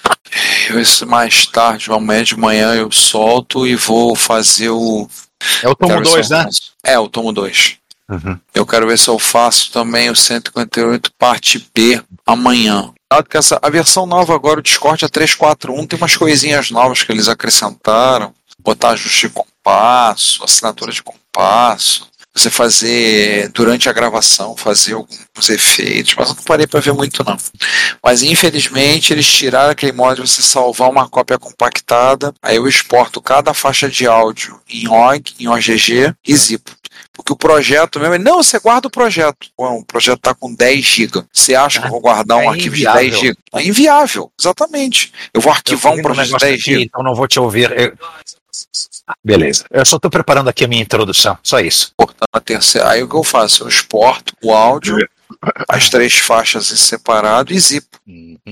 [0.70, 5.06] Eu, isso mais tarde, amanhã de manhã, eu solto e vou fazer o.
[5.62, 6.50] É o tomo Quero ver se 2, eu né?
[6.84, 7.76] É, o tomo 2.
[8.10, 8.38] Uhum.
[8.54, 12.92] Eu quero ver se eu faço também o 158 parte B amanhã.
[13.10, 17.02] Dado que essa, a versão nova agora, o Discord é 341, tem umas coisinhas novas
[17.02, 18.34] que eles acrescentaram.
[18.58, 22.08] Botar ajuste de compasso, assinatura de compasso.
[22.34, 27.22] Você fazer, durante a gravação, fazer alguns efeitos, mas eu não parei para ver muito
[27.22, 27.36] não.
[28.02, 33.20] Mas infelizmente eles tiraram aquele modo de você salvar uma cópia compactada, aí eu exporto
[33.20, 36.70] cada faixa de áudio em OG, em OGG e zipo.
[37.12, 39.48] Porque o projeto mesmo, não, você guarda o projeto.
[39.56, 41.24] Bom, o projeto está com 10 GB.
[41.32, 43.02] Você acha que eu vou guardar um é arquivo inviável.
[43.02, 43.38] de 10 GB?
[43.54, 45.12] É inviável, exatamente.
[45.34, 46.82] Eu vou arquivar Eu um projeto de negócio 10 aqui, GB.
[46.84, 47.70] Então não vou te ouvir.
[47.78, 47.92] Eu-
[49.24, 49.64] Beleza.
[49.70, 51.36] Eu só tô preparando aqui a minha introdução.
[51.42, 51.86] Só isso.
[51.86, 52.90] Exportando a terceira.
[52.90, 53.64] Aí o que eu faço?
[53.64, 54.96] Eu exporto o áudio,
[55.68, 57.98] as três faixas em separado e zipo.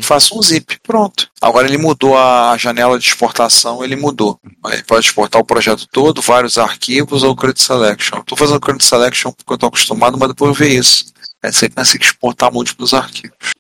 [0.02, 0.78] Faço um zip.
[0.82, 1.28] Pronto.
[1.40, 4.38] Agora ele mudou a janela de exportação, ele mudou.
[4.66, 8.22] Ele pode exportar o projeto todo, vários arquivos ou credit selection.
[8.22, 11.06] Tô fazendo credit selection porque eu tô acostumado, mas depois eu ver isso.
[11.42, 13.50] Aí você consegue exportar múltiplos arquivos.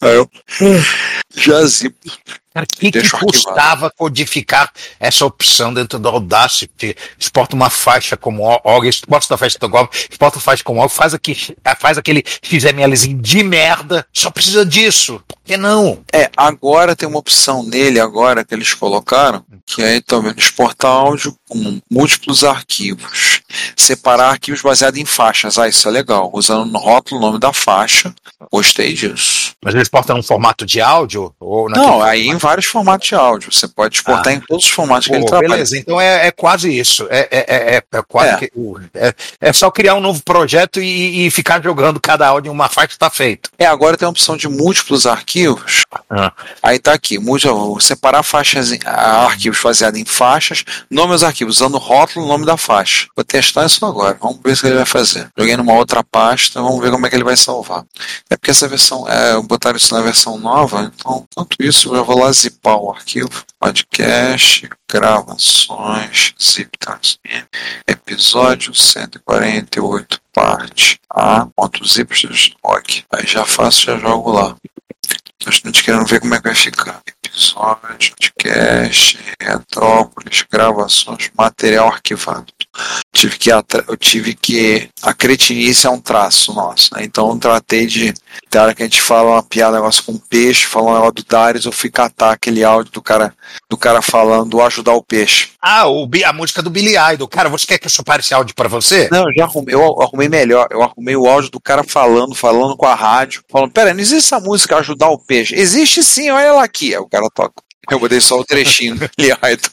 [0.00, 0.30] Aí eu
[1.34, 2.10] já zipo.
[2.60, 3.26] Cara, o que, que arquivado.
[3.26, 6.96] custava codificar essa opção dentro do Audacity?
[7.18, 10.92] Exporta uma faixa como OG, exporta a faixa do GOV, exporta a faixa como OG,
[10.92, 11.36] faz, aqui,
[11.78, 14.06] faz aquele XMLzinho de merda.
[14.12, 15.22] Só precisa disso.
[15.26, 16.02] Por que não?
[16.12, 21.34] É, agora tem uma opção nele, agora que eles colocaram, que tá vendo, exportar áudio
[21.48, 23.29] com múltiplos arquivos.
[23.76, 25.58] Separar arquivos baseados em faixas.
[25.58, 26.30] Ah, isso é legal.
[26.32, 28.14] Usando no rótulo o nome da faixa.
[28.52, 29.52] Gostei disso.
[29.62, 31.34] Mas ele exporta num formato de áudio?
[31.38, 33.52] Ou Não, aí em vários formatos de áudio.
[33.52, 34.36] Você pode exportar Ah.
[34.36, 35.48] em todos os formatos que Pô, ele trabalha.
[35.50, 37.06] beleza, então é, é quase isso.
[37.10, 38.36] É, é, é, é- é quase É.
[38.38, 38.52] que-
[38.94, 42.68] é, é só criar um novo projeto e, e ficar jogando cada áudio em uma
[42.68, 43.50] faixa está feito.
[43.58, 45.82] É, agora tem a opção de múltiplos arquivos.
[46.08, 46.32] Ah.
[46.62, 51.74] Aí tá aqui, múltiplo- separar faixas, em- arquivos baseados em faixas, nome dos arquivos, usando
[51.74, 53.06] o rótulo, nome da faixa.
[53.14, 55.28] Vou testar isso agora, vamos ver que ele vai fazer.
[55.36, 57.84] Joguei numa outra pasta, vamos ver como é que ele vai salvar.
[58.28, 62.18] É porque essa versão, é, botaram isso na versão nova, então, enquanto isso, eu vou
[62.18, 63.30] lá zipar o arquivo.
[63.58, 66.98] Podcast, gravações, zip, tá,
[67.86, 72.14] episódio 148, parte A, ponto zip,
[72.62, 73.04] ok.
[73.12, 74.56] Aí já faço, já jogo lá.
[75.48, 77.00] Gente querendo ver como é que vai ficar.
[77.30, 82.52] Episódio, podcast, Retrópolis, gravações, material arquivado.
[83.12, 84.88] Tive que eu tive que.
[85.02, 87.02] A cretinice é um traço nosso, né?
[87.04, 88.14] Então eu tratei de.
[88.50, 91.24] Da hora que a gente fala uma piada, negócio com peixe, fala um negócio do
[91.24, 93.34] Darius, eu fui catar aquele áudio do cara,
[93.68, 95.50] do cara falando ajudar o peixe.
[95.60, 97.28] Ah, o, a música do Billy Idol.
[97.28, 99.08] Cara, você quer que eu separe esse áudio pra você?
[99.10, 100.68] Não, eu já arrumei, eu arrumei melhor.
[100.70, 104.26] Eu arrumei o áudio do cara falando, falando com a rádio, falando, pera, não existe
[104.26, 105.54] essa música ajudar o peixe.
[105.54, 106.96] Existe sim, olha ela aqui.
[106.96, 107.62] O cara toca.
[107.90, 109.70] Eu botei só o trechinho do Billy Idol.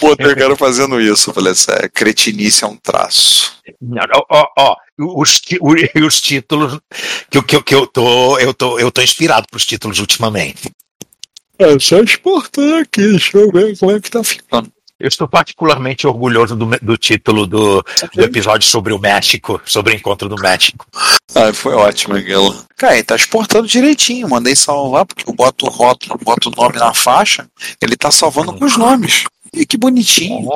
[0.00, 1.30] Botei o cara fazendo isso.
[1.30, 3.52] Eu falei, essa é, cretinice é um traço.
[3.80, 5.40] Não, Ó, ó, ó, os,
[6.02, 6.78] os títulos
[7.30, 10.70] que, eu- que, eu- que eu tô, eu tô, eu tô inspirado pros títulos ultimamente.
[11.58, 14.70] É só exportar aqui, deixa eu ver como é que tá ficando.
[15.00, 19.96] Eu estou particularmente orgulhoso do, do título do, do episódio sobre o México, sobre o
[19.96, 20.86] encontro do México.
[21.38, 22.52] Ah, foi ótimo aquilo.
[22.76, 24.28] Cara, ele tá exportando direitinho.
[24.28, 27.48] Mandei salvar, porque eu boto o rótulo, boto o nome na faixa,
[27.80, 29.22] ele tá salvando com os nomes.
[29.54, 30.48] E que bonitinho.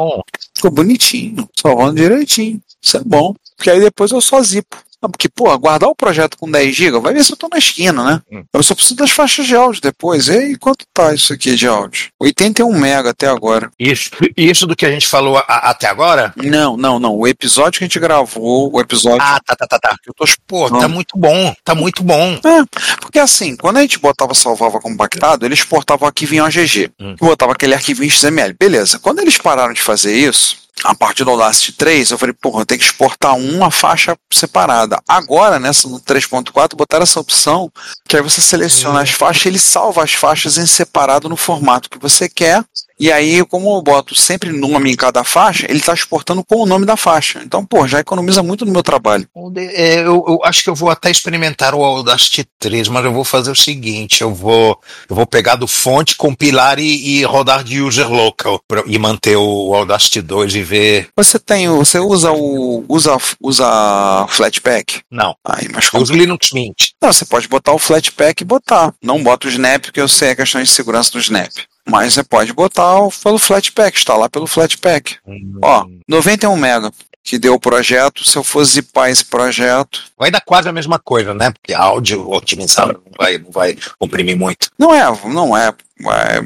[0.54, 1.48] Ficou bonitinho.
[1.56, 2.60] Salvando direitinho.
[2.82, 3.32] Isso é bom.
[3.56, 4.76] Porque aí depois eu só zipo.
[5.08, 8.02] Porque, pô, guardar o projeto com 10 GB, vai ver se eu tô na esquina,
[8.04, 8.20] né?
[8.52, 10.28] Eu só preciso das faixas de áudio depois.
[10.28, 12.08] E aí, quanto tá isso aqui de áudio?
[12.20, 13.70] 81 mega até agora.
[13.78, 16.32] Isso, isso do que a gente falou a- até agora?
[16.36, 17.14] Não, não, não.
[17.16, 19.20] O episódio que a gente gravou, o episódio.
[19.22, 19.96] Ah, tá, tá, tá, tá.
[20.06, 22.34] Eu tô Pô, tá muito bom, tá muito bom.
[22.44, 22.64] É,
[23.00, 26.90] porque assim, quando a gente botava salvava compactado, ele exportava o arquivo em OGG.
[27.00, 27.16] Hum.
[27.18, 28.54] Botava aquele arquivo em XML.
[28.58, 28.98] Beleza.
[28.98, 32.66] Quando eles pararam de fazer isso, a partir do Audacity 3, eu falei, porra, eu
[32.66, 35.00] tenho que exportar uma faixa separada.
[35.06, 37.70] Agora, nessa no 3.4, botaram essa opção,
[38.08, 41.98] que aí você seleciona as faixas, ele salva as faixas em separado no formato que
[41.98, 42.64] você quer.
[43.02, 46.66] E aí, como eu boto sempre nome em cada faixa, ele está exportando com o
[46.66, 47.42] nome da faixa.
[47.44, 49.26] Então, pô, já economiza muito no meu trabalho.
[49.56, 53.24] É, eu, eu acho que eu vou até experimentar o Audacity 3, mas eu vou
[53.24, 54.78] fazer o seguinte: eu vou,
[55.10, 59.34] eu vou pegar do fonte, compilar e, e rodar de user local pra- e manter
[59.34, 61.08] o Audacity 2 e ver.
[61.16, 65.00] Você tem, você usa o usa usa Flatpak?
[65.10, 65.34] Não.
[65.44, 66.90] Aí, mas Eu uso Linux Mint.
[67.02, 68.94] Não, você pode botar o Flatpak e botar.
[69.02, 71.50] Não bota o Snap, porque eu sei a questão de segurança do Snap.
[71.88, 75.16] Mas você pode botar o- pelo Flatpak, está lá pelo Flatpak.
[75.62, 76.92] Ó, 91 mega
[77.24, 78.24] que deu o projeto.
[78.28, 81.50] Se eu for zipar esse projeto, Vai dar quase a mesma coisa, né?
[81.50, 84.70] Porque áudio otimizado não vai, não vai comprimir muito.
[84.78, 86.40] não é, não é, vai,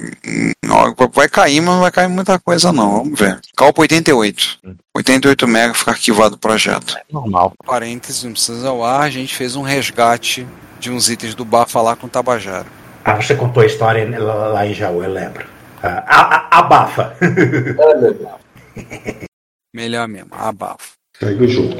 [0.64, 2.99] não, vai cair, mas não vai cair muita coisa não.
[3.05, 3.38] Vamos ver.
[3.57, 4.59] Calpa 88.
[4.94, 6.96] 88 mega fica arquivado o projeto.
[7.12, 7.53] Normal.
[7.66, 10.46] Parênteses, não precisa ao ar, a gente fez um resgate
[10.81, 12.66] de uns itens do bar falar com o Tabajara.
[13.08, 15.46] Ah, você contou a história lá em Jaú, eu lembro.
[15.80, 17.16] Ah, a- a- abafa.
[19.72, 20.94] Melhor mesmo, abafo.
[21.16, 21.76] Segue o jogo.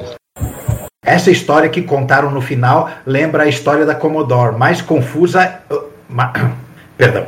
[1.05, 5.61] Essa história que contaram no final lembra a história da Commodore, mais confusa.
[6.09, 6.33] ma-
[6.97, 7.27] Perdão.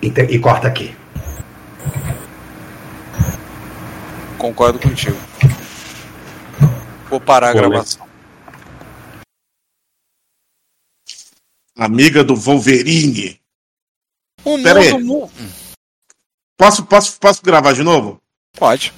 [0.00, 0.96] E, te- e corta aqui.
[4.38, 5.18] Concordo contigo.
[7.10, 8.05] Vou parar a gravação.
[11.76, 13.40] Amiga do Wolverine.
[14.44, 14.92] O Pera aí.
[14.92, 15.30] mundo mu-
[16.58, 18.20] Posso, posso, posso gravar de novo?
[18.56, 18.92] Pode.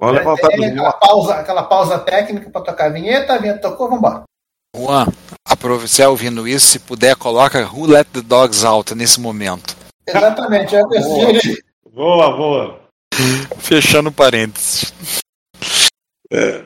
[0.00, 3.90] Vamos levantar É, aquela, pausa, aquela pausa técnica pra tocar a vinheta, a vinheta tocou,
[3.90, 4.22] vambora.
[4.76, 5.06] Juan,
[5.44, 9.76] aprove- você ouvindo isso, se puder, coloca Who Let the Dogs Out nesse momento.
[10.06, 12.80] Exatamente, é desse Boa, boa.
[13.58, 14.92] Fechando parênteses.
[16.30, 16.64] É.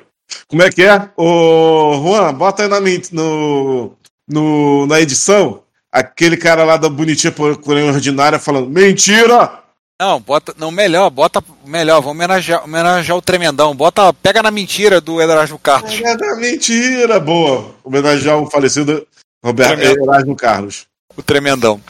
[0.49, 1.11] Como é que é?
[1.17, 2.79] Ô, Juan, bota aí na,
[3.13, 3.97] no,
[4.33, 9.61] no, na edição aquele cara lá da bonitinha porém ordinária falando: mentira!
[10.01, 10.53] Não, bota.
[10.59, 11.45] Não, melhor, bota.
[11.65, 13.73] Melhor, vamos homenagear, homenagear o tremendão.
[13.73, 14.13] Bota.
[14.13, 16.01] Pega na mentira do Erasmo Carlos.
[16.01, 17.73] É da mentira, boa.
[17.85, 19.07] Homenagear o falecido
[19.45, 20.05] Roberto Tremendo.
[20.05, 20.87] Erasmo Carlos.
[21.17, 21.81] O tremendão.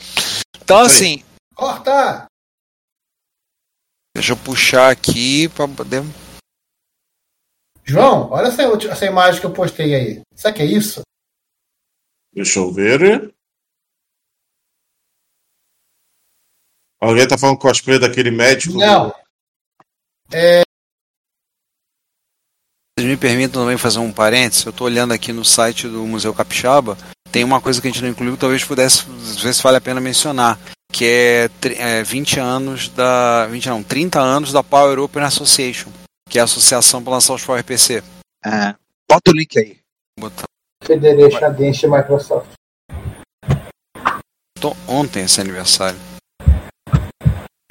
[0.62, 1.22] Então, assim,
[1.54, 2.26] Corta!
[4.14, 6.02] deixa eu puxar aqui pra poder.
[7.84, 10.20] João, olha essa, essa imagem que eu postei aí.
[10.34, 11.00] Sabe o que é isso?
[12.32, 13.32] Deixa eu ver.
[17.00, 18.78] Alguém tá falando cosplay daquele médico?
[18.78, 19.12] Não.
[22.98, 24.64] Vocês me permitam também fazer um parênteses?
[24.64, 26.96] Eu tô olhando aqui no site do Museu Capixaba.
[27.30, 29.04] Tem uma coisa que a gente não incluiu, talvez pudesse
[29.42, 30.58] ver se vale a pena mencionar.
[30.92, 33.46] Que é, tri- é 20 anos da.
[33.46, 35.90] 20 não, 30 anos da Power Open Association,
[36.28, 38.02] que é a associação para lançar os PowerPC.
[38.44, 38.74] É,
[39.10, 39.80] bota o link aí.
[40.20, 40.44] Botar.
[40.82, 42.48] Federation Against Microsoft.
[44.60, 45.98] Tô- Ontem esse aniversário.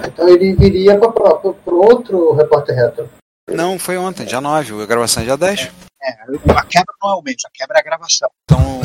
[0.04, 1.08] Então ele viria para
[1.46, 3.08] o outro repórter retro.
[3.48, 5.70] Não, foi ontem, dia 9, a gravação é dia 10.
[6.02, 6.10] É,
[6.56, 8.28] a quebra não é o mês, a quebra é a gravação.
[8.44, 8.80] Então,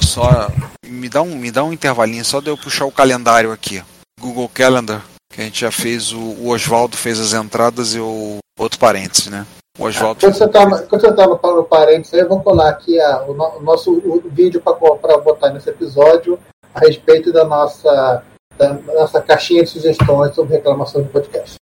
[0.00, 0.48] só
[0.86, 3.82] me dá um, me dá um intervalinho só de eu puxar o calendário aqui.
[4.18, 8.38] Google Calendar, que a gente já fez, o, o Oswaldo fez as entradas e o
[8.58, 9.46] outro parênteses, né?
[9.78, 12.70] O Oswaldo Quando você está quando você tá no, no parênteses, aí eu vou colar
[12.70, 16.38] aqui a- o, no- o nosso o vídeo para botar nesse episódio
[16.74, 18.24] a respeito da nossa,
[18.58, 21.56] da nossa caixinha de sugestões sobre reclamação de podcast.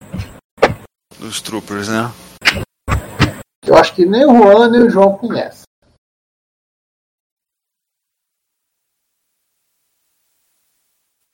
[1.18, 2.10] dos Troopers, né?
[3.66, 5.64] Eu acho que nem o Juan nem o João conhecem.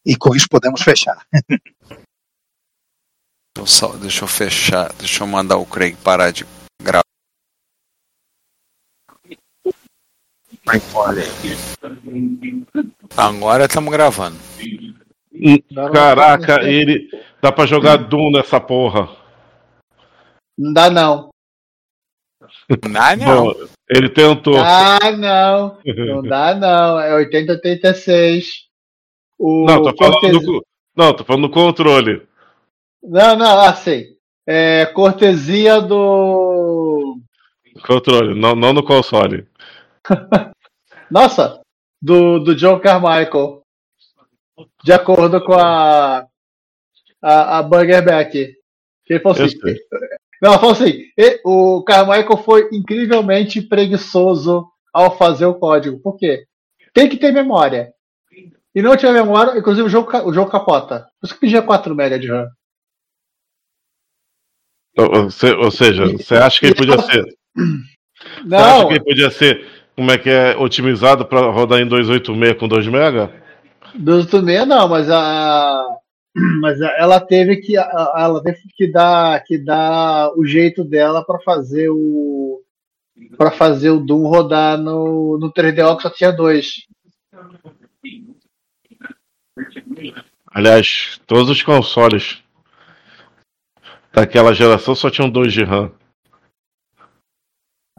[0.07, 1.27] E com isso podemos fechar.
[1.33, 1.59] Deixa
[3.59, 6.45] eu, só- deixa eu fechar, deixa eu mandar o Craig parar de
[6.83, 7.05] gravar.
[13.17, 14.37] Agora estamos gravando.
[15.93, 17.09] Caraca, ele.
[17.43, 19.09] Dá pra jogar Doom nessa porra.
[20.57, 21.31] Não dá não.
[22.97, 23.45] Ah, não.
[23.47, 23.55] Bom,
[23.91, 24.57] ele tentou.
[24.59, 25.79] Ah, não.
[25.85, 26.99] Não dá não.
[27.01, 28.65] É 8086.
[29.39, 30.65] O Não, tô falando cortesi- do,
[30.97, 32.23] não, tô falando do controle.
[33.03, 34.05] Não, não, assim.
[34.47, 37.19] É cortesia do.
[37.87, 39.47] Controle, não, não no console.
[41.11, 41.61] Nossa!
[42.01, 43.63] Do, do John Carmichael.
[44.85, 46.27] De acordo com a.
[47.23, 48.55] A, a Burgerback.
[49.05, 49.59] Que ele falou assim.
[50.43, 55.99] Não, ela falou assim: "E- o Carmichael foi incrivelmente preguiçoso ao fazer o código.
[56.01, 56.47] Por quê?
[56.93, 57.93] Tem que ter memória.
[58.75, 61.07] E não tiver memória, inclusive o jogo, o jogo capota.
[61.21, 62.49] Por isso que pedia 4 MB de RAM.
[64.97, 65.25] Ou,
[65.65, 67.25] ou seja, você acha que ele podia ser.
[67.25, 71.87] Você acha Não, que ele podia ser, como é que é, otimizado pra rodar em
[71.87, 73.45] 286 com 2 MB?
[73.95, 75.89] dos meia não, mas a.
[76.61, 77.77] Mas ela teve que.
[77.77, 82.61] Ela teve que dar, que dar o jeito dela para fazer o.
[83.37, 86.87] para fazer o Doom rodar no, no 3DO que só tinha dois.
[90.53, 92.43] Aliás, todos os consoles
[94.13, 95.93] daquela geração só tinham 2 de RAM.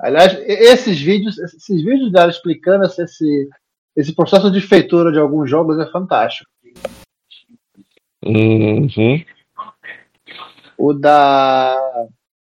[0.05, 3.49] Aliás, esses vídeos, esses vídeos dela explicando esse,
[3.95, 6.47] esse, processo de feitura de alguns jogos é fantástico.
[8.23, 9.25] Uhum.
[10.77, 11.75] O da.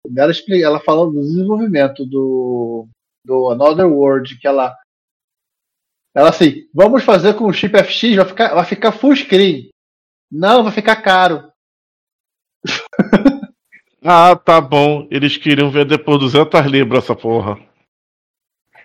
[0.04, 2.86] o dela, expli- ela falou do desenvolvimento do,
[3.24, 4.76] do Another World, que ela.
[6.14, 9.70] Ela assim, vamos fazer com o chip FX, vai ficar, vai ficar full screen.
[10.30, 11.50] Não, vai ficar caro.
[14.06, 15.06] Ah, tá bom.
[15.10, 17.58] Eles queriam vender por 200 libras essa porra.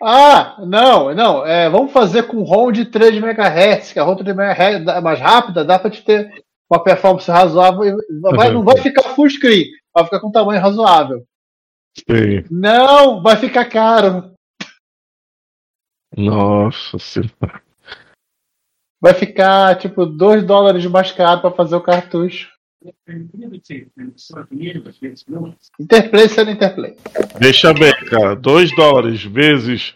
[0.02, 1.46] Ah, não, não.
[1.46, 5.00] é, vamos fazer com ROM de 3 MHz, que a ROM de 3 MHz é
[5.02, 7.98] mais rápida, dá para te ter uma performance razoável.
[8.36, 11.24] vai- não vai ficar full screen, vai ficar com tamanho razoável.
[11.96, 12.44] Sim.
[12.50, 14.34] Não, vai ficar caro.
[16.18, 17.62] Nossa senhora.
[19.00, 22.50] Vai ficar tipo 2 dólares mais caro para fazer o cartucho.
[25.80, 26.98] Interplay sendo Interplay.
[27.40, 28.36] Deixa bem, cara.
[28.36, 29.96] 2 dólares vezes.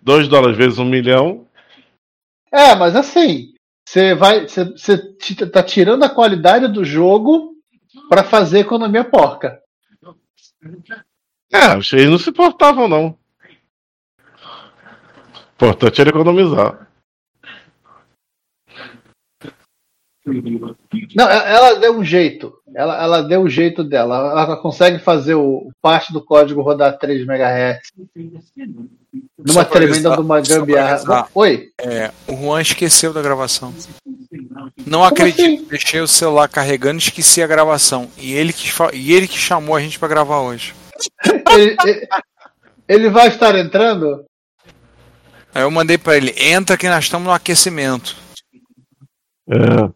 [0.00, 1.46] 2 dólares vezes um milhão.
[2.50, 3.54] É, mas assim,
[3.86, 4.46] você vai.
[4.48, 4.96] Você
[5.50, 7.54] tá tirando a qualidade do jogo
[8.08, 9.60] para fazer economia porca.
[11.52, 13.18] É, eles não se importavam, não.
[15.54, 16.88] Importante era economizar.
[21.14, 22.52] Não, ela deu um jeito.
[22.74, 24.16] Ela, ela deu o jeito dela.
[24.16, 27.80] Ela consegue fazer o parte do código rodar 3 MHz.
[29.38, 31.28] Numa tremenda de uma gambiarra.
[31.34, 31.68] Oi?
[31.80, 33.74] É, o Juan esqueceu da gravação.
[34.86, 38.08] Não acredito, deixei o celular carregando e esqueci a gravação.
[38.16, 40.72] E ele que, e ele que chamou a gente pra gravar hoje.
[41.52, 42.08] Ele, ele-
[42.88, 44.24] ele vai estar entrando?
[45.54, 48.16] Aí eu mandei pra ele: entra que nós estamos no aquecimento.
[49.50, 49.90] É.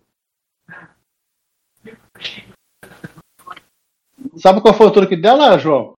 [4.37, 5.94] Sabe qual foi o truque dela, João?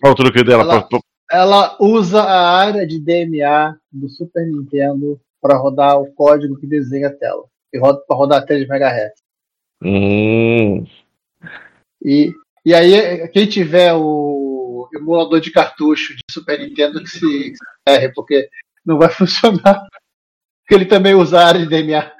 [0.00, 0.62] Qual o truque dela?
[0.62, 0.88] Ela-
[1.30, 7.08] Ela usa a área de DMA do Super Nintendo para rodar o código que desenha
[7.08, 7.44] a tela.
[7.72, 9.12] E roda para rodar 3 MHz.
[9.82, 10.84] Hum.
[12.04, 12.32] E,
[12.64, 17.64] e aí, quem tiver o emulador de cartucho de Super Nintendo que se, que se
[17.88, 18.48] ferre, porque
[18.84, 19.86] não vai funcionar.
[20.60, 22.12] Porque ele também usa a área de DMA.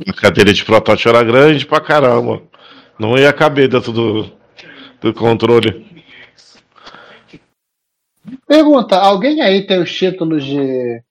[0.06, 2.42] A cadeira de protótipo era grande pra caramba.
[2.98, 4.30] Não ia caber dentro do,
[5.00, 5.84] do controle.
[8.46, 11.02] Pergunta: alguém aí tem os títulos de.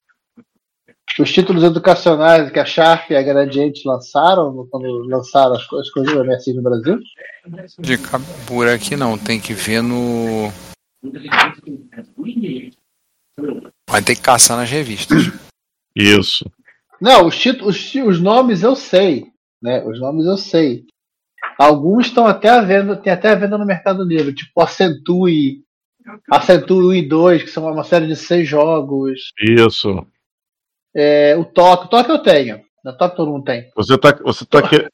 [1.18, 5.90] Os títulos educacionais que a Sharp e a Gradiente lançaram quando lançaram as, co- as
[5.90, 7.00] coisas do MSI no Brasil?
[7.80, 10.52] De cab- por aqui não, tem que ver no.
[13.90, 15.32] Vai ter que caçar nas revistas.
[15.96, 16.46] Isso.
[17.00, 19.28] Não, os, títulos, os, os nomes eu sei.
[19.62, 19.84] Né?
[19.86, 20.86] Os nomes eu sei.
[21.58, 25.64] Alguns estão até à venda, tem até à venda no Mercado Livre, tipo Acentue,
[26.30, 29.32] Acentue 1 e 2, que são uma série de seis jogos.
[29.40, 30.06] Isso.
[30.94, 32.62] É, o Toque, o Toque eu tenho.
[32.84, 33.72] Na Toque todo mundo tem.
[33.76, 34.88] Você tá, você tá, que...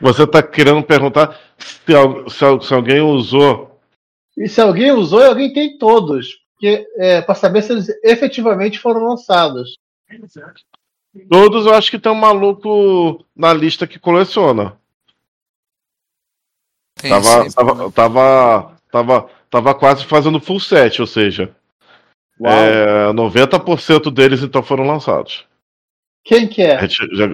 [0.00, 1.78] você tá querendo perguntar se,
[2.28, 3.80] se se alguém usou.
[4.36, 6.38] E se alguém usou, alguém tem todos.
[6.58, 9.78] Porque, é, para saber se eles efetivamente foram lançados.
[11.30, 14.76] Todos eu acho que tem um maluco na lista que coleciona.
[17.00, 21.54] Tem Tava, tava, tava, tava, tava quase fazendo full set, ou seja,
[22.40, 22.52] Uau.
[22.52, 25.46] é, 90% deles então foram lançados.
[26.24, 26.74] Quem que é?
[26.74, 27.28] A gente já-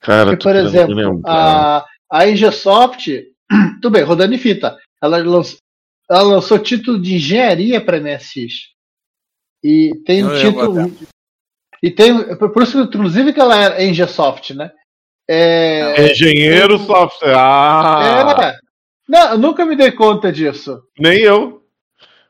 [0.00, 3.32] Cara, Porque, por exemplo, a, a Ingesoft,
[3.80, 5.58] tudo bem, rodando em fita, ela lançou,
[6.10, 8.68] ela lançou título de engenharia para MSX.
[9.62, 10.98] E tem um Eu título.
[11.82, 12.36] E tem.
[12.36, 14.70] Por isso, inclusive, que ela é Ingesoft, né?
[15.28, 17.34] É, Engenheiro software.
[17.36, 18.34] Ah!
[18.42, 18.58] é.
[19.08, 20.82] Não, eu nunca me dei conta disso.
[20.98, 21.62] Nem eu.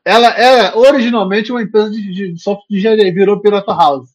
[0.04, 4.08] Ela era originalmente uma empresa de, de software de engenharia, virou Pirata House.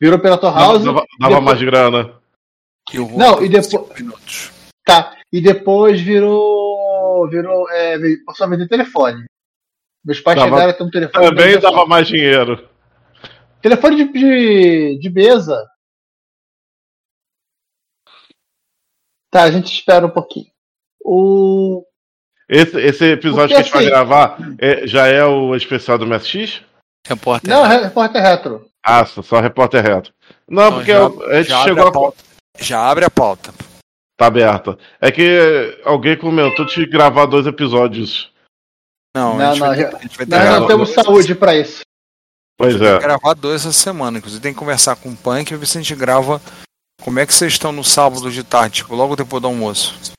[0.00, 0.84] Virou Pirata House.
[0.84, 2.22] Dava, dava depois- mais grana.
[2.94, 4.52] O Não, e depois.
[4.84, 5.16] Tá.
[5.32, 6.61] E depois virou.
[7.28, 7.68] Virou.
[7.70, 9.24] É, veio- passou a vender telefone.
[10.04, 11.28] Meus pais Dava- chegaram a ter um telefone.
[11.28, 12.68] Também da dava mais dinheiro.
[13.60, 15.64] Telefone de, de, de mesa.
[19.30, 20.46] Tá, a gente espera um pouquinho.
[21.04, 21.84] O.
[22.48, 25.96] Esse, esse episódio Porque que a gente vai assim- gravar é- já é o especial
[25.96, 26.62] do MSX?
[27.06, 27.50] Repórter.
[27.50, 28.66] Não, é repórter retro.
[28.84, 30.12] Ah, só, só repórter reto.
[30.48, 31.92] Não, Então porque já- a gente já abre chegou a a.
[31.92, 32.24] pauta.
[32.60, 33.54] Já abre a pauta.
[34.22, 34.78] Tá aberta.
[35.00, 38.30] É que alguém comentou de gravar dois episódios.
[39.16, 40.94] Não, Não, a gente não, vai ter, já- a gente vai ter Nós não temos
[40.94, 41.80] dois- saúde pra isso.
[42.56, 42.98] Pois é.
[43.00, 44.18] gravar dois essa semana.
[44.18, 46.40] Inclusive tem que conversar com o Punk e ver se a gente grava.
[47.02, 50.12] Como é que vocês estão no sábado de tarde, tipo, logo depois do almoço?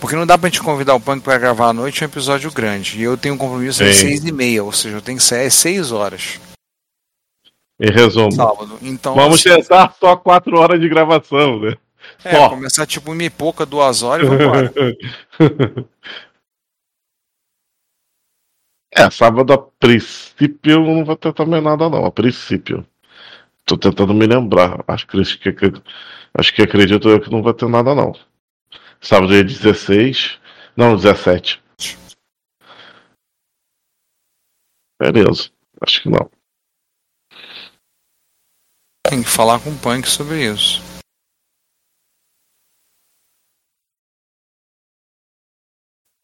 [0.00, 3.00] Porque não dá pra gente convidar o Punk pra gravar à noite um episódio grande.
[3.00, 5.46] E eu tenho um compromisso às seis e meia, ou seja, eu tenho que sair
[5.46, 6.38] às seis horas.
[7.80, 8.30] Em resumo.
[8.30, 8.78] Sábado.
[8.80, 11.76] Então, Vamos assim, tentar só quatro horas de gravação, né?
[12.24, 12.48] É, Só.
[12.48, 14.72] começar tipo uma pouca, duas horas e vambora.
[18.96, 22.86] É, sábado a princípio não vai ter também nada não, a princípio.
[23.64, 24.84] Tô tentando me lembrar.
[24.86, 25.50] Acho que, acho que,
[26.32, 28.12] acho que acredito eu que não vai ter nada não.
[29.00, 30.38] Sábado é 16.
[30.76, 31.60] Não, 17.
[35.00, 35.50] Beleza.
[35.80, 36.30] Acho que não.
[39.08, 40.93] Tem que falar com o Punk sobre isso.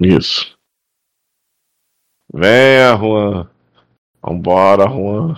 [0.00, 0.56] Isso.
[2.32, 3.48] Venha, Juan.
[4.22, 5.34] Vambora, Juan.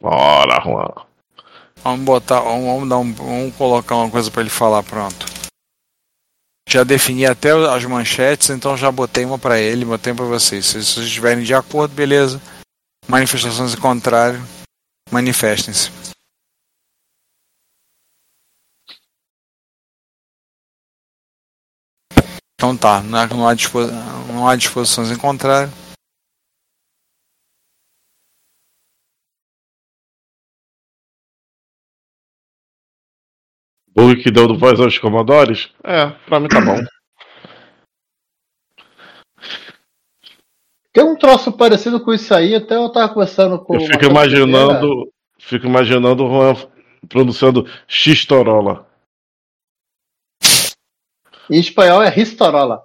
[0.00, 1.06] Bora, Juan.
[1.82, 5.26] Vamos botar, vamos, vamos dar um, vamos colocar uma coisa pra ele falar, pronto.
[6.68, 10.66] Já defini até as manchetes, então já botei uma pra ele, botei uma pra vocês.
[10.66, 12.40] Se vocês estiverem de acordo, beleza.
[13.06, 14.40] Manifestações em contrário,
[15.10, 16.07] manifestem-se.
[22.60, 23.54] Então tá, não há, não há,
[24.32, 25.72] não há disposições em contrário.
[33.94, 35.72] O que deu do voz aos Commodores?
[35.84, 36.80] É, pra mim tá bom.
[40.92, 45.12] Tem um troço parecido com isso aí, até eu tava conversando com Eu fico imaginando.
[45.38, 46.54] Fico imaginando o Juan
[47.08, 48.87] pronunciando X-Torola.
[51.50, 52.84] Em espanhol é Ristorola.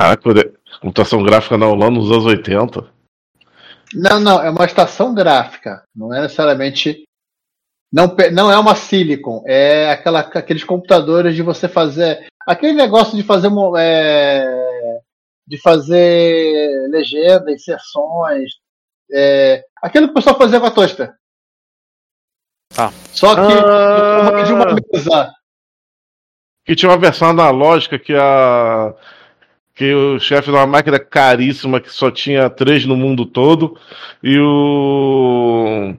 [0.00, 0.16] Ah,
[0.80, 2.88] computação gráfica na Holanda nos anos 80.
[3.94, 5.82] Não, não, é uma estação gráfica.
[5.94, 7.04] Não é necessariamente.
[7.92, 12.26] Não, não é uma silicon, é aquela, aqueles computadores de você fazer.
[12.46, 13.48] Aquele negócio de fazer.
[13.76, 14.67] é,
[15.48, 18.52] de fazer legenda, inserções.
[19.10, 21.12] É, aquilo que o pessoal fazia com a toaster.
[22.74, 22.92] Tá.
[23.12, 24.42] Só que Ah.
[24.44, 25.32] de uma mesa.
[26.64, 28.94] Que tinha uma versão analógica que a.
[29.74, 33.78] Que o chefe de uma máquina caríssima que só tinha três no mundo todo.
[34.22, 35.94] E o.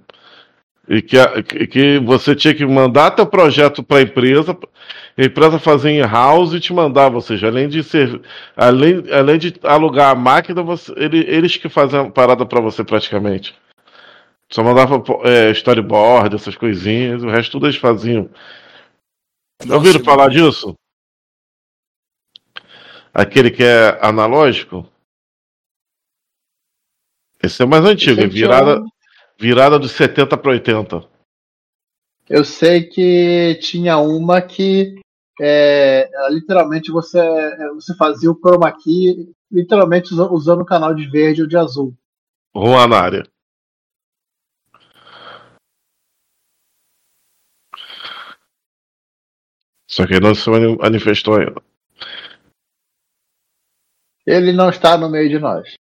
[0.87, 4.55] E que, a- que que você tinha que mandar teu projeto para a empresa,
[5.21, 8.21] a empresa fazia em house e te mandava, ou seja, além de ser,
[8.55, 12.83] além, além de alugar a máquina, você- ele- eles que faziam a parada para você
[12.83, 13.55] praticamente.
[14.51, 14.95] Só mandava
[15.25, 18.29] é, storyboard, essas coisinhas, o resto tudo eles faziam.
[19.69, 20.73] Ouviram falar disso?
[23.13, 24.87] Aquele que é analógico?
[27.43, 28.81] Esse é mais antigo, é é virada,
[29.39, 31.07] virada dos 70 para 80.
[32.29, 34.99] Eu sei que tinha uma que
[35.39, 37.19] é, literalmente você,
[37.75, 41.95] você fazia o chroma key literalmente usa- usando o canal de verde ou de azul.
[42.55, 43.23] Juan na área.
[49.87, 51.61] Só que ele não se mani- manifestou ainda.
[54.25, 55.73] Ele não está no meio de nós.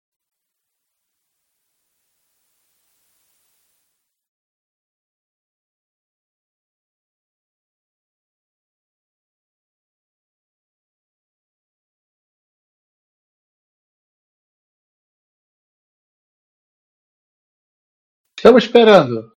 [18.39, 19.35] Estamos esperando.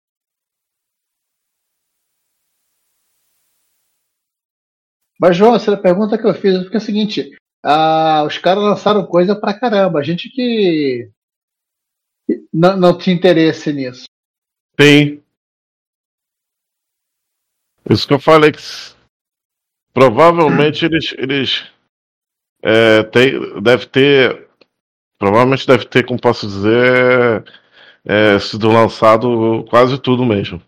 [5.17, 8.61] Mas, João, essa pergunta que eu fiz é porque é o seguinte: ah, os caras
[8.61, 9.99] lançaram coisa pra caramba.
[9.99, 11.09] A gente que
[12.51, 14.03] não, não tinha interesse nisso.
[14.75, 15.23] Tem.
[17.89, 18.59] Isso que eu falei que
[19.93, 21.71] provavelmente eles, eles
[22.61, 24.49] é, tem, deve ter
[25.17, 27.45] provavelmente deve ter, como posso dizer,
[28.09, 30.59] é, sido lançado quase tudo mesmo.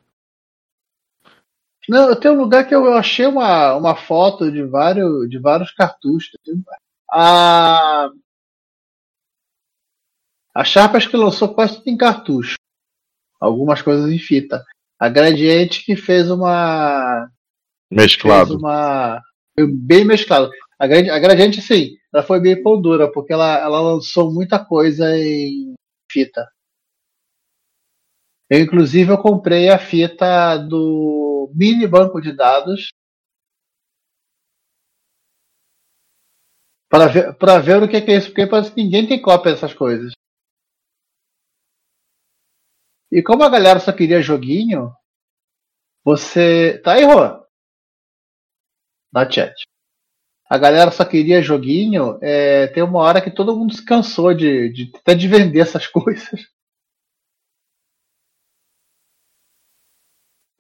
[1.89, 6.29] Não, tem um lugar que eu achei uma, uma foto de vários, de vários cartuchos.
[7.11, 8.11] A,
[10.53, 12.57] a Sharp acho que lançou quase tudo em cartucho.
[13.39, 14.63] Algumas coisas em fita.
[14.99, 17.27] A Gradiente que fez uma.
[17.89, 18.49] Mesclado.
[18.49, 19.19] Fez uma.
[19.57, 20.51] foi Bem mesclado.
[20.77, 25.17] A, a Gradiente, sim, ela foi bem pão dura, porque ela, ela lançou muita coisa
[25.17, 25.73] em
[26.11, 26.47] fita.
[28.51, 32.89] Eu, inclusive, eu comprei a fita do mini banco de dados
[36.89, 37.33] para ver,
[37.63, 40.11] ver o que que é isso, porque parece que ninguém tem cópia dessas coisas.
[43.09, 44.93] E como a galera só queria joguinho,
[46.03, 46.77] você.
[46.83, 47.45] Tá aí, Rô?
[49.13, 49.53] Na chat.
[50.49, 54.69] A galera só queria joguinho, é, tem uma hora que todo mundo se cansou de,
[54.73, 56.41] de, até de vender essas coisas.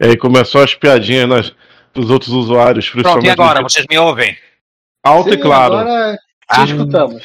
[0.01, 1.55] E aí começou as piadinhas nas,
[1.93, 3.61] dos outros usuários, Pronto, e agora?
[3.61, 4.35] Vocês me ouvem?
[5.03, 5.77] Alto e Sim, claro.
[5.77, 6.63] Agora te Ah.
[6.65, 7.23] escutamos.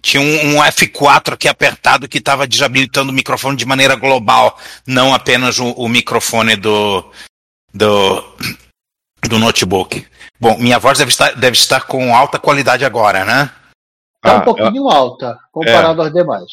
[0.00, 5.12] Tinha um, um F4 aqui apertado que estava desabilitando o microfone de maneira global, não
[5.12, 7.04] apenas o, o microfone do,
[7.74, 8.22] do,
[9.28, 10.06] do notebook.
[10.38, 13.50] Bom, minha voz deve estar, deve estar com alta qualidade agora, né?
[14.22, 16.44] Tá Ah, um pouquinho alta comparado aos demais.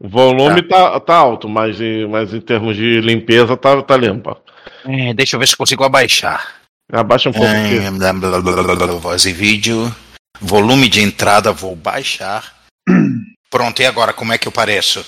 [0.00, 0.98] O volume tá.
[1.00, 4.40] Tá, alto, mas em, mas em termos de limpeza tá, tá limpa.
[4.84, 6.60] É, deixa eu ver se consigo abaixar.
[6.90, 7.48] Abaixa um pouco.
[7.48, 9.94] É, blá, blá, blá, blá, blá, voz e vídeo.
[10.40, 12.54] Volume de entrada, vou baixar.
[13.50, 15.04] Pronto, e agora, como é que eu pareço?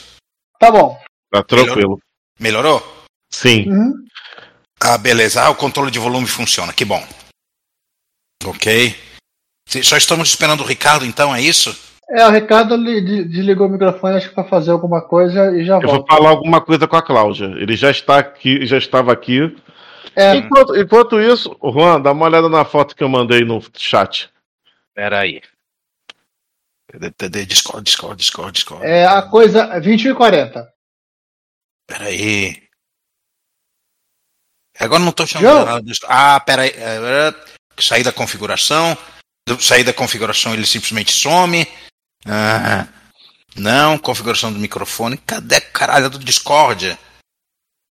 [0.59, 1.01] Tá bom.
[1.30, 2.01] Tá tranquilo.
[2.38, 3.07] Melhorou?
[3.32, 3.70] Sim.
[3.70, 3.95] Uhum.
[4.80, 5.43] Ah, beleza.
[5.43, 7.07] Ah, o controle de volume funciona, que bom.
[8.45, 8.97] Ok.
[9.82, 11.78] Só estamos esperando o Ricardo, então, é isso?
[12.12, 15.64] É, o Ricardo li- de- desligou o microfone, acho que pra fazer alguma coisa e
[15.64, 16.14] já Eu vou volta.
[16.14, 17.46] falar alguma coisa com a Cláudia.
[17.56, 19.56] Ele já está aqui, já estava aqui.
[20.16, 20.34] É.
[20.34, 24.28] Enquanto, enquanto isso, Juan, dá uma olhada na foto que eu mandei no chat.
[24.92, 25.40] Pera aí.
[26.92, 28.84] De- de- de- Discord, Discord, Discord, Discord.
[28.84, 30.68] É a coisa 21 e 40.
[31.86, 32.61] Pera aí.
[34.78, 36.00] Agora não tô chamando disso.
[36.08, 36.70] Ah, pera aí.
[36.70, 37.34] É, é,
[37.80, 38.96] Sair da configuração.
[39.61, 41.66] Sair da configuração ele simplesmente some.
[42.26, 42.86] Ah,
[43.56, 45.16] não, configuração do microfone.
[45.18, 46.98] Cadê a caralho do Discord?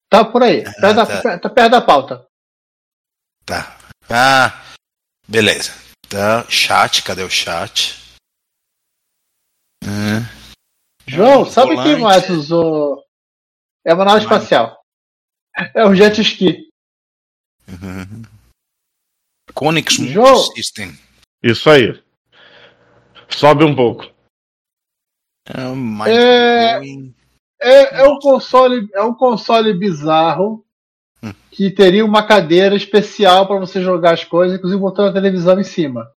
[0.10, 0.64] Tá por aí.
[0.64, 1.40] Perto da- tá.
[1.40, 2.26] tá perto da pauta.
[3.46, 3.78] Tá.
[4.10, 4.64] Ah,
[5.28, 5.72] beleza.
[6.08, 7.96] Tá, chat, cadê o chat?
[9.84, 10.26] Hum.
[11.08, 11.90] João, sabe volante.
[11.90, 13.04] quem mais usou?
[13.86, 14.80] É uma nave espacial.
[15.74, 16.70] É o jet ski.
[17.68, 18.24] Uhum.
[19.54, 20.36] Conix João.
[20.36, 20.98] Multisystem.
[21.44, 22.04] Isso aí.
[23.30, 24.06] Sobe um pouco.
[25.50, 27.14] Ah, É, blowing.
[27.62, 30.64] é, é um console, é um console bizarro
[31.22, 31.34] Hum.
[31.52, 35.66] que teria uma cadeira especial para você jogar as coisas, inclusive botando a televisão em
[35.66, 36.10] cima.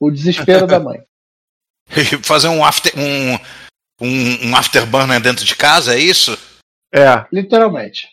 [0.00, 1.00] O desespero da mãe.
[2.24, 3.34] Fazer um after, um,
[4.00, 6.36] um, um afterburner dentro de casa, é isso?
[6.92, 7.24] É.
[7.32, 8.08] Literalmente.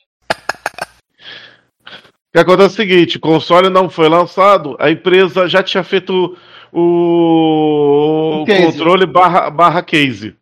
[1.81, 5.83] O que acontece é o seguinte: o console não foi lançado, a empresa já tinha
[5.83, 6.37] feito
[6.71, 10.35] o, O controle barra, barra case.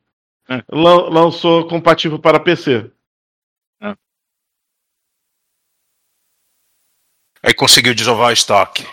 [0.72, 2.92] Lan- lançou compatível para PC.
[7.44, 8.86] Aí conseguiu desovar o estoque.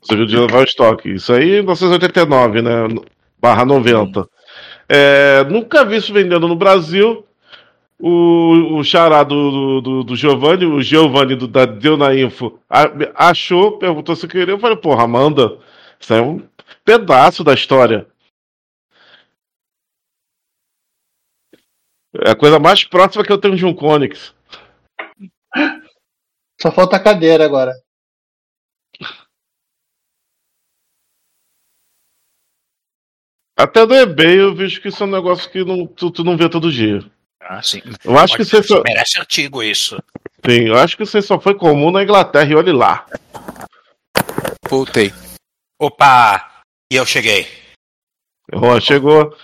[0.00, 1.12] Conseguiu de levar o estoque.
[1.12, 2.70] Isso aí em 1989, né?
[3.40, 4.28] Barra 90.
[4.88, 7.24] É, nunca vi isso vendendo no Brasil.
[8.00, 12.90] O, o xará do, do, do Giovanni, o Giovanni do, da Deu na Info, a-
[13.30, 14.54] achou, perguntou se queria.
[14.54, 15.58] Eu falei, porra, manda.
[16.00, 16.42] Isso é um
[16.84, 18.06] pedaço da história.
[22.14, 24.34] É a coisa mais próxima que eu tenho de um Conix.
[26.60, 27.72] Só falta a cadeira agora.
[33.56, 36.36] Até do eBay eu vejo que isso é um negócio que não, tu, tu não
[36.36, 37.00] vê todo dia.
[37.42, 37.82] Ah, sim.
[38.04, 39.96] Eu acho que você só- merece artigo isso.
[40.44, 43.06] Sim, eu acho que isso só foi comum na Inglaterra e olhe lá.
[44.68, 45.12] Voltei.
[45.78, 46.62] Opa!
[46.90, 47.46] E eu cheguei.
[48.52, 49.36] Juan chegou.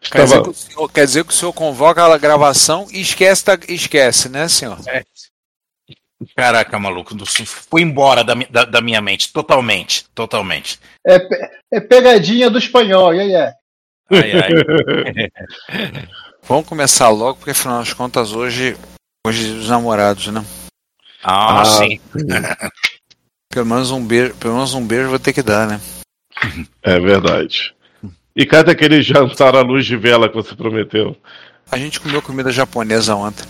[0.00, 0.42] Quer dizer, Estava...
[0.44, 4.28] que o senhor, quer dizer que o senhor convoca a gravação e esquece, da- esquece
[4.28, 4.78] né, senhor?
[6.36, 7.14] Caraca, maluco.
[7.14, 9.32] do- Fui embora da, da, da minha mente.
[9.32, 10.06] Totalmente.
[10.14, 10.78] Totalmente.
[11.06, 11.18] É,
[11.72, 13.52] é pegadinha do espanhol, e aí é.
[16.44, 18.76] Vamos começar logo, porque afinal das contas hoje,
[19.26, 20.42] hoje é os namorados, né?
[21.22, 22.00] Ah, sim.
[23.50, 25.80] Pelo menos um beijo, pelo menos um beijo vou ter que dar, né?
[26.82, 27.74] É verdade.
[28.34, 31.16] E cadê aquele jantar à luz de vela que você prometeu?
[31.70, 33.44] A gente comeu comida japonesa ontem.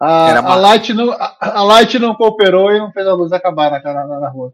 [0.00, 3.32] A, Era a, Light não, a, a Light não cooperou e não fez a luz
[3.32, 4.52] acabar na, na, na rua.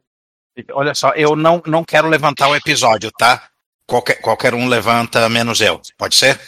[0.73, 3.49] Olha só, eu não, não quero levantar o episódio, tá?
[3.87, 5.81] Qualquer, qualquer um levanta, menos eu.
[5.97, 6.41] Pode ser?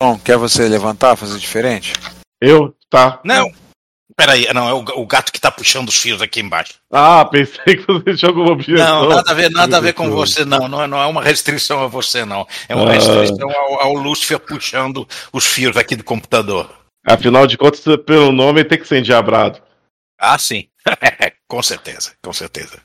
[0.00, 1.94] Bom, quer você levantar, fazer diferente?
[2.40, 2.76] Eu?
[2.88, 3.18] Tá.
[3.24, 3.50] Não.
[4.16, 6.74] Peraí, não, é o, o gato que tá puxando os fios aqui embaixo.
[6.90, 9.02] Ah, pensei que você tinha alguma objeção.
[9.02, 10.66] Não, nada a ver, nada a ver com você, não.
[10.66, 12.46] Não é, não é uma restrição a você, não.
[12.66, 12.92] É uma Ah.
[12.94, 16.74] restrição ao, ao Lúcifer puxando os fios aqui do computador.
[17.06, 19.60] Afinal de contas, pelo nome tem que ser endiabrado.
[20.18, 20.66] Ah, sim.
[21.46, 22.80] com certeza, com certeza.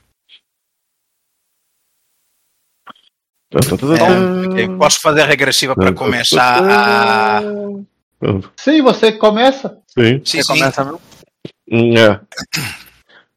[4.57, 7.41] É, posso fazer a regressiva para começar a.
[8.55, 9.77] Sim, você que começa.
[9.87, 10.21] Sim.
[10.25, 11.01] Sim, Você começa mesmo?
[11.71, 12.19] Hum, É.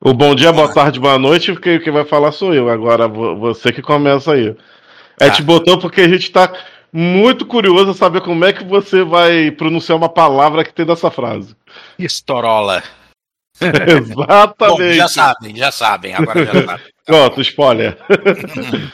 [0.00, 2.68] O bom dia, boa tarde, boa noite, porque quem vai falar sou eu.
[2.68, 4.54] Agora vo- você que começa aí.
[5.18, 6.52] A gente botou porque a gente tá
[6.92, 11.10] muito curioso a saber como é que você vai pronunciar uma palavra que tem nessa
[11.10, 11.56] frase.
[11.98, 12.82] Estorola.
[13.58, 14.14] Exatamente.
[14.58, 16.84] Bom, já sabem, já sabem, agora já sabem.
[17.06, 17.96] Pronto, spoiler.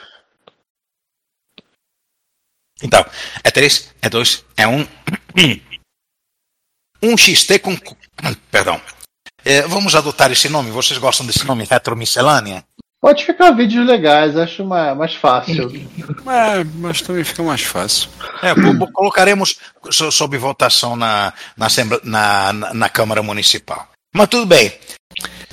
[2.82, 3.04] Então,
[3.44, 4.80] é 3, é 2, é 1.
[4.80, 4.86] Um.
[7.12, 7.76] um XT com.
[8.50, 8.80] Perdão.
[9.44, 10.70] É, vamos adotar esse nome.
[10.70, 11.66] Vocês gostam desse nome?
[11.68, 12.64] Retromiscelânea?
[13.00, 15.70] Pode ficar vídeos legais, acho mais, mais fácil.
[16.26, 18.10] É, mas também fica mais fácil.
[18.42, 19.56] É, co- co- colocaremos
[19.90, 21.68] so- sob votação na, na,
[22.04, 23.88] na, na, na Câmara Municipal.
[24.14, 24.70] Mas tudo bem.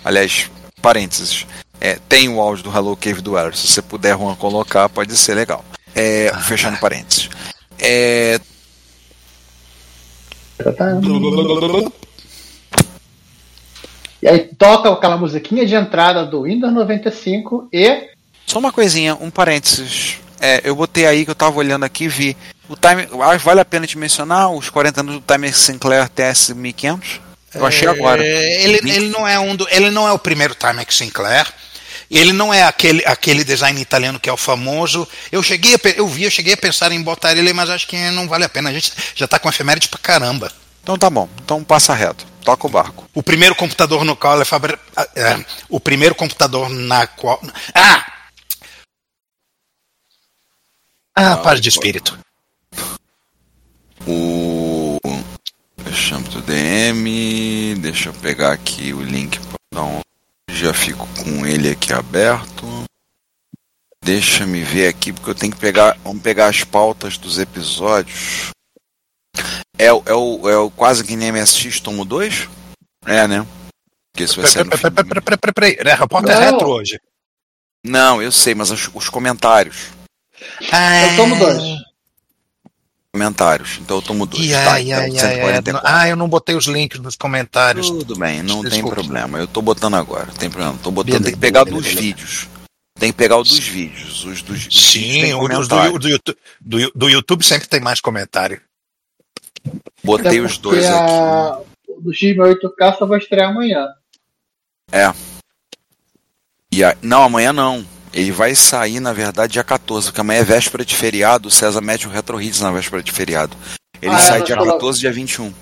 [0.03, 1.45] Aliás, parênteses.
[1.79, 3.55] É, tem o áudio do Hello Cave do Air.
[3.55, 5.63] Se você puder, Juan, colocar, pode ser legal.
[5.95, 7.29] É, fechando parênteses.
[7.79, 8.41] É,
[14.21, 18.09] E aí toca aquela musiquinha de entrada do Windows 95 e.
[18.45, 20.19] Só uma coisinha, um parênteses.
[20.39, 22.37] É, eu botei aí que eu tava olhando aqui e vi.
[22.69, 23.07] O time,
[23.39, 27.21] vale a pena te mencionar os 40 anos do Timer Sinclair TS 1500?
[27.53, 28.23] Eu achei agora.
[28.25, 31.47] É, ele, ele não é um do, ele não é o primeiro Timex Sinclair.
[32.09, 35.07] Ele não é aquele, aquele design italiano que é o famoso.
[35.31, 37.97] Eu cheguei a, eu vi, eu cheguei a pensar em botar ele, mas acho que
[38.11, 38.69] não vale a pena.
[38.69, 40.51] A gente já tá com efeméride pra caramba.
[40.83, 41.27] Então tá bom.
[41.43, 42.25] Então passa reto.
[42.47, 43.09] Toca o barco.
[43.13, 44.79] O primeiro computador no qual é fabri...
[45.17, 47.41] é, o primeiro computador na qual
[47.75, 48.29] Ah!
[51.13, 52.17] Ah, paz de espírito.
[54.07, 54.97] O.
[55.83, 57.75] Deixamos do DM.
[57.81, 59.99] Deixa eu pegar aqui o link para dar um.
[60.49, 62.85] Já fico com ele aqui aberto.
[64.01, 65.97] Deixa me ver aqui, porque eu tenho que pegar.
[66.01, 68.53] Vamos pegar as pautas dos episódios.
[69.77, 72.47] É, o- é, o, é o quase que nem MSX tomo 2?
[73.05, 73.45] É, né?
[74.11, 74.65] Porque isso vai ser.
[74.67, 75.95] Peraí, peraí, peraí, peraí.
[75.95, 76.41] Repórter Não.
[76.41, 76.99] retro hoje.
[77.85, 79.89] Não, eu sei, mas os, os comentários.
[80.71, 81.77] Ah, Eu tomo dois.
[83.13, 83.77] Comentários.
[83.81, 84.45] Então eu tomo 2.
[84.45, 85.19] Ia, Tá, ia, então, ia, ia.
[85.19, 85.81] 144.
[85.91, 87.89] Ah, eu não botei os links nos comentários.
[87.89, 88.95] Tudo bem, não tem Desculpe.
[88.95, 89.39] problema.
[89.39, 90.77] Eu tô botando agora, não tem problema.
[90.83, 92.01] Tô botando, Beleza, tem que pegar beleza, dos beleza.
[92.07, 92.47] vídeos.
[92.99, 94.23] Tem que pegar o dos vídeos.
[94.25, 96.37] Os dos, os vídeos Sim, tem o do, do, do, YouTube,
[96.93, 98.61] do YouTube sempre tem mais comentário.
[100.03, 100.93] Botei os dois aqui.
[101.11, 103.87] a- O do X8K só vai estrear amanhã.
[104.91, 105.11] É.
[106.71, 107.85] E a- Não, amanhã não.
[108.13, 111.47] Ele vai sair, na verdade, dia 14, porque amanhã é véspera de feriado.
[111.49, 113.55] O César mete o Retro Hits na véspera de feriado.
[114.01, 115.53] Ele Ah, é, sai mas dia colo- 14 dia 21.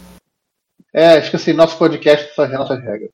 [0.93, 3.09] É, esqueci, nosso podcast tem nossas regras.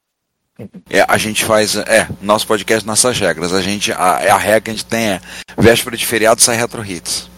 [0.90, 1.76] É, a gente faz.
[1.76, 3.54] É, nosso podcast, nossas regras.
[3.54, 3.92] A gente.
[3.94, 5.22] A, é a regra que a gente tem é
[5.58, 7.30] véspera de feriado sai Retro Hits.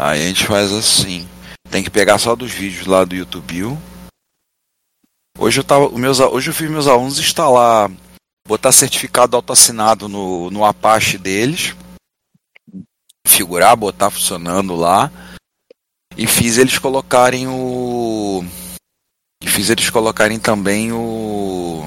[0.00, 1.28] Aí a gente faz assim.
[1.70, 3.76] Tem que pegar só dos vídeos lá do YouTube.
[5.38, 5.90] Hoje eu tava.
[5.90, 7.90] Meus, hoje eu fiz meus alunos instalar.
[8.48, 11.76] Botar certificado autoassinado no, no Apache deles.
[13.26, 15.12] Configurar, botar funcionando lá.
[16.16, 18.42] E fiz eles colocarem o.
[19.44, 21.84] E fiz eles colocarem também o.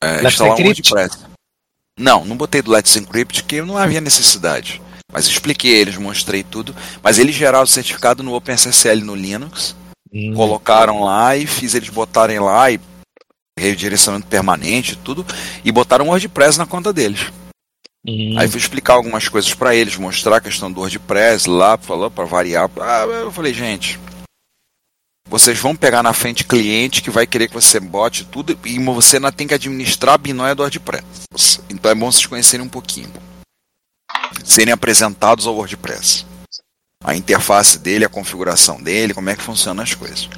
[0.00, 0.94] É, instalar um Encrypt?
[0.94, 1.26] WordPress.
[1.98, 4.80] Não, não botei do Let's Encrypt, que não havia necessidade.
[5.12, 6.74] Mas expliquei eles, mostrei tudo.
[7.02, 9.74] Mas eles geraram o certificado no OpenSSL no Linux.
[10.34, 12.80] Colocaram lá e fiz eles botarem lá e
[13.58, 15.24] redirecionamento permanente e tudo.
[15.64, 17.30] E botaram o WordPress na conta deles.
[18.38, 22.24] Aí fui explicar algumas coisas pra eles, mostrar a questão do WordPress lá, falou para
[22.24, 22.70] variar.
[22.80, 23.98] Ah, eu falei, gente,
[25.28, 29.18] vocês vão pegar na frente cliente que vai querer que você bote tudo e você
[29.18, 31.04] não tem que administrar a binóia do WordPress.
[31.68, 33.12] Então é bom vocês conhecerem um pouquinho.
[34.44, 36.24] Serem apresentados ao WordPress.
[37.04, 40.28] A interface dele, a configuração dele, como é que funcionam as coisas.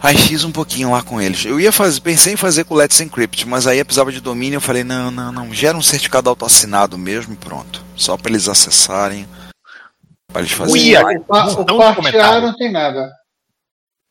[0.00, 1.44] Aí fiz um pouquinho lá com eles.
[1.44, 4.20] Eu ia fazer, pensei em fazer com o Let's Encrypt, mas aí eu precisava de
[4.20, 4.56] domínio.
[4.56, 7.84] Eu falei, não, não, não, gera um certificado autoassinado mesmo, pronto.
[7.96, 9.28] Só para eles acessarem,
[10.26, 11.18] para eles fazerem.
[11.18, 12.46] o, pa- o Então, parte A comentário.
[12.48, 13.12] não tem nada.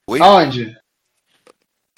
[0.09, 0.21] Oi?
[0.21, 0.75] Aonde?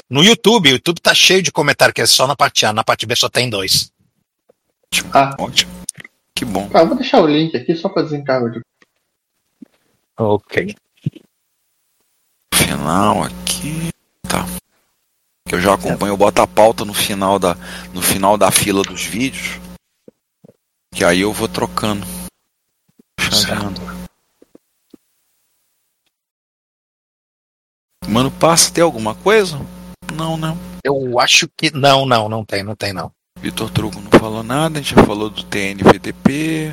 [0.10, 2.84] No YouTube, o YouTube tá cheio de comentário que é só na parte A, na
[2.84, 3.92] parte B só tem dois.
[5.14, 5.36] Ah.
[5.40, 5.72] Ótimo.
[6.36, 6.70] Que bom.
[6.74, 8.62] Ah, vou deixar o link aqui só pra desencargo de.
[10.18, 10.76] Ok.
[12.54, 13.90] Final aqui.
[14.24, 14.46] Tá.
[15.48, 17.56] Que eu já acompanho, eu boto a pauta no final da,
[17.94, 19.60] no final da fila dos vídeos.
[20.94, 22.06] Que aí eu vou trocando.
[23.20, 23.82] Chaveando.
[28.08, 29.58] Mano, passa, tem alguma coisa?
[30.14, 30.58] Não, não.
[30.84, 31.72] Eu acho que.
[31.72, 33.12] Não, não, não tem, não tem não.
[33.40, 36.72] Vitor Truco não falou nada, a gente já falou do TNVDP.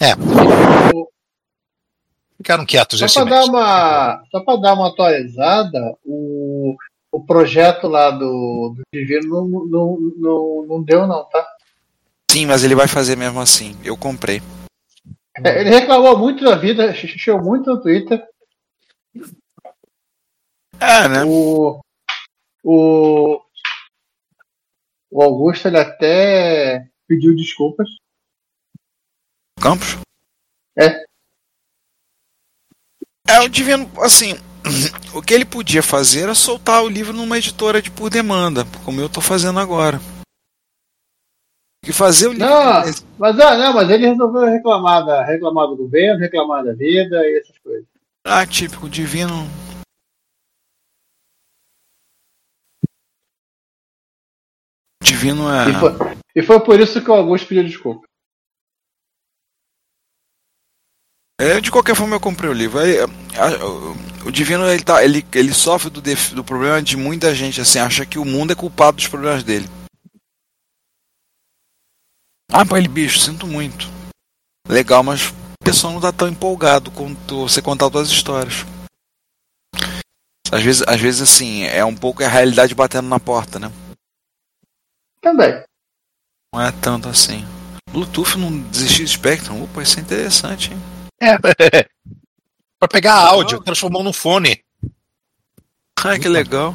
[0.00, 0.14] É.
[2.36, 3.36] Ficaram quietos Só mês.
[3.36, 4.24] dar uma.
[4.30, 6.76] Só pra dar uma atualizada, o,
[7.10, 11.46] o projeto lá do, do Divino não, não, não, não deu, não, tá?
[12.30, 13.76] Sim, mas ele vai fazer mesmo assim.
[13.82, 14.40] Eu comprei.
[15.44, 18.22] É, Ele reclamou muito da vida, xixou muito no Twitter.
[20.80, 21.24] É, né?
[21.24, 21.80] O,
[22.62, 23.40] o,
[25.10, 27.88] o Augusto ele até pediu desculpas.
[29.60, 29.98] Campos?
[30.78, 31.04] É.
[33.28, 34.34] É, o Divino, assim,
[35.14, 39.00] o que ele podia fazer era soltar o livro numa editora de por demanda, como
[39.00, 40.00] eu tô fazendo agora.
[41.86, 42.46] E fazer o livro.
[42.46, 42.82] Não,
[43.18, 47.38] mas, ah, não, mas ele resolveu reclamar, da, reclamar do governo, reclamar da vida e
[47.38, 47.86] essas coisas.
[48.24, 49.46] Ah, típico, Divino.
[55.08, 55.70] Divino é.
[55.70, 55.90] E, foi,
[56.36, 58.06] e foi por isso que o Augusto pediu desculpa.
[61.40, 62.78] É, de qualquer forma eu comprei o livro.
[62.80, 67.34] Aí, a- o- Divino ele, tá, ele, ele sofre do, def- do problema de muita
[67.34, 69.66] gente assim, acha que o mundo é culpado dos problemas dele.
[72.52, 73.86] Ah, pô, ele, bicho, sinto muito.
[74.68, 78.66] Legal, mas o pessoal não tá tão empolgado quanto você contar todas as histórias.
[80.52, 83.70] Às vezes, às vezes, assim, é um pouco a realidade batendo na porta, né?
[85.20, 85.62] Também.
[86.54, 87.44] Não é tanto assim.
[87.90, 89.62] Bluetooth não desistir de Spectrum?
[89.64, 90.78] Opa, isso é interessante, hein?
[91.20, 91.36] É.
[92.78, 94.62] pra pegar áudio, transformou num fone.
[96.04, 96.74] Ai, que legal.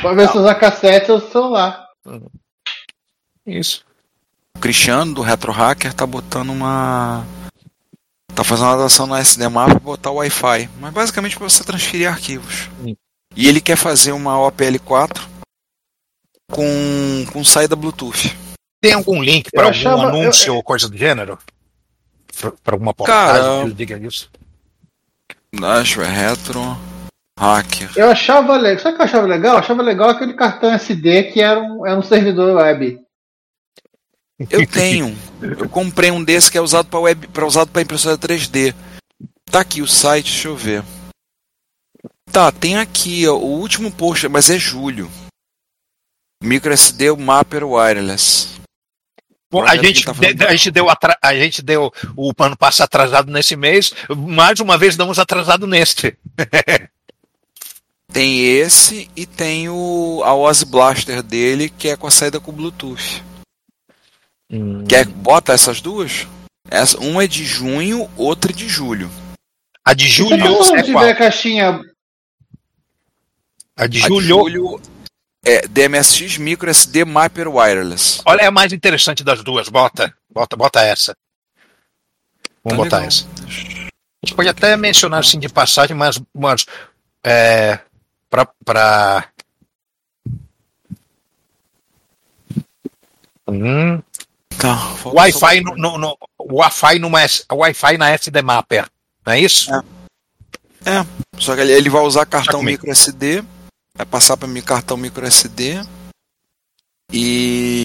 [0.00, 1.86] Pra ver se usar cassete ou celular.
[3.46, 3.84] Isso.
[4.56, 7.24] O Cristiano, do Retro Hacker, tá botando uma.
[8.34, 10.70] Tá fazendo uma adaptação no SDMA pra botar o Wi-Fi.
[10.80, 12.70] Mas basicamente pra você transferir arquivos.
[13.36, 15.33] E ele quer fazer uma OPL4
[16.54, 18.36] com, com saída Bluetooth.
[18.80, 21.38] Tem algum link para Eu algum achava- anúncio eu- ou coisa do gênero?
[22.62, 24.30] Para alguma Cara, portagem que diga isso?
[25.62, 26.60] Acho é retro
[27.38, 27.90] hacker.
[27.96, 28.82] Eu achava legal.
[28.82, 29.52] Sabe o que eu achava legal?
[29.54, 33.00] Eu achava legal aquele cartão SD que era um, era um servidor web.
[34.50, 35.16] Eu tenho.
[35.40, 38.74] Eu comprei um desse que é usado para web, para usado para impressora 3D.
[39.50, 40.82] Tá aqui o site, deixa eu ver.
[42.32, 45.08] Tá, tem aqui ó, o último post, mas é julho.
[46.42, 48.48] MicroSD Mapper Wireless.
[49.50, 52.82] Bom, a gente, tá de- a, gente deu atra- a gente deu o ano passo
[52.82, 56.16] atrasado nesse mês, mais uma vez damos atrasado neste.
[58.12, 62.52] Tem esse e tem o a Oz Blaster dele, que é com a saída com
[62.52, 63.22] Bluetooth.
[64.88, 66.26] Quer bota essas duas?
[66.70, 69.10] Essa, uma é de junho, outra é de julho.
[69.84, 71.80] A de Você tá falando de ver a caixinha.
[73.76, 74.80] A de A de julho.
[75.44, 78.20] É DMSX Micro SD Mapper Wireless.
[78.24, 79.68] Olha, é a mais interessante das duas.
[79.68, 81.16] Bota, bota, bota essa.
[82.64, 83.08] Vamos Tá botar legal.
[83.08, 83.26] essa.
[83.46, 86.64] A gente pode até mencionar assim de passagem, mas, mas
[87.22, 87.78] é,
[88.30, 89.28] pra, pra...
[93.46, 94.02] Hum,
[94.56, 97.18] Tá, Wi-Fi no, no, no- Wi-Fi numa
[97.52, 98.88] Wi-Fi na SD Mapper,
[99.26, 99.70] não é isso?
[100.86, 101.04] É,
[101.38, 103.42] só que ele, ele vai usar cartão micro SD,
[103.96, 105.80] vai passar para mim cartão micro SD
[107.12, 107.82] e,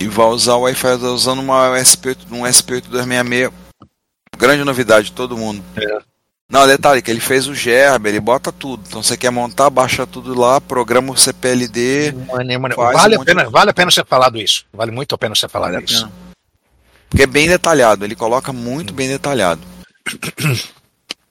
[0.00, 3.52] e vai usar o Wi-Fi usando uma SP8, um SP8266.
[4.38, 5.62] Grande novidade de todo mundo.
[6.48, 8.82] Não, detalhe que ele fez o Gerber, ele bota tudo.
[8.86, 12.12] Então você quer montar, baixa tudo lá, programa o CPLD.
[12.12, 14.64] Mane- faz Vale, um a pena, de- vale a pena ser falado isso.
[14.72, 16.10] Vale muito a pena ser falado Vale isso.
[17.08, 19.60] Porque é bem detalhado, ele coloca muito bem detalhado.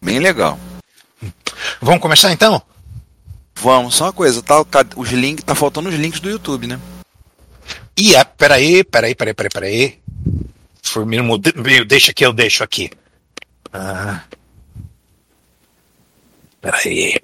[0.04, 0.58] Bem legal.
[1.80, 2.60] Vamos começar então?
[3.62, 4.64] Vamos, só uma coisa, tá?
[4.66, 6.80] Cadê- Os links, tá faltando os links do YouTube, né?
[7.98, 10.00] Ih, é, peraí, peraí, peraí, peraí, peraí.
[11.56, 12.90] Meio, deixa que eu deixo aqui.
[13.72, 14.24] Ah.
[16.60, 17.16] Peraí.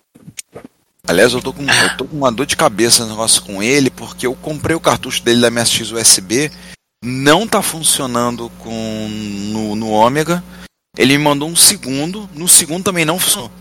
[1.07, 3.89] Aliás, eu tô, com, eu tô com uma dor de cabeça no negócio com ele,
[3.89, 6.51] porque eu comprei o cartucho dele da MSX USB,
[7.03, 9.07] não tá funcionando com
[9.51, 10.43] no, no Ômega.
[10.97, 13.51] Ele me mandou um segundo, no segundo também não funcionou.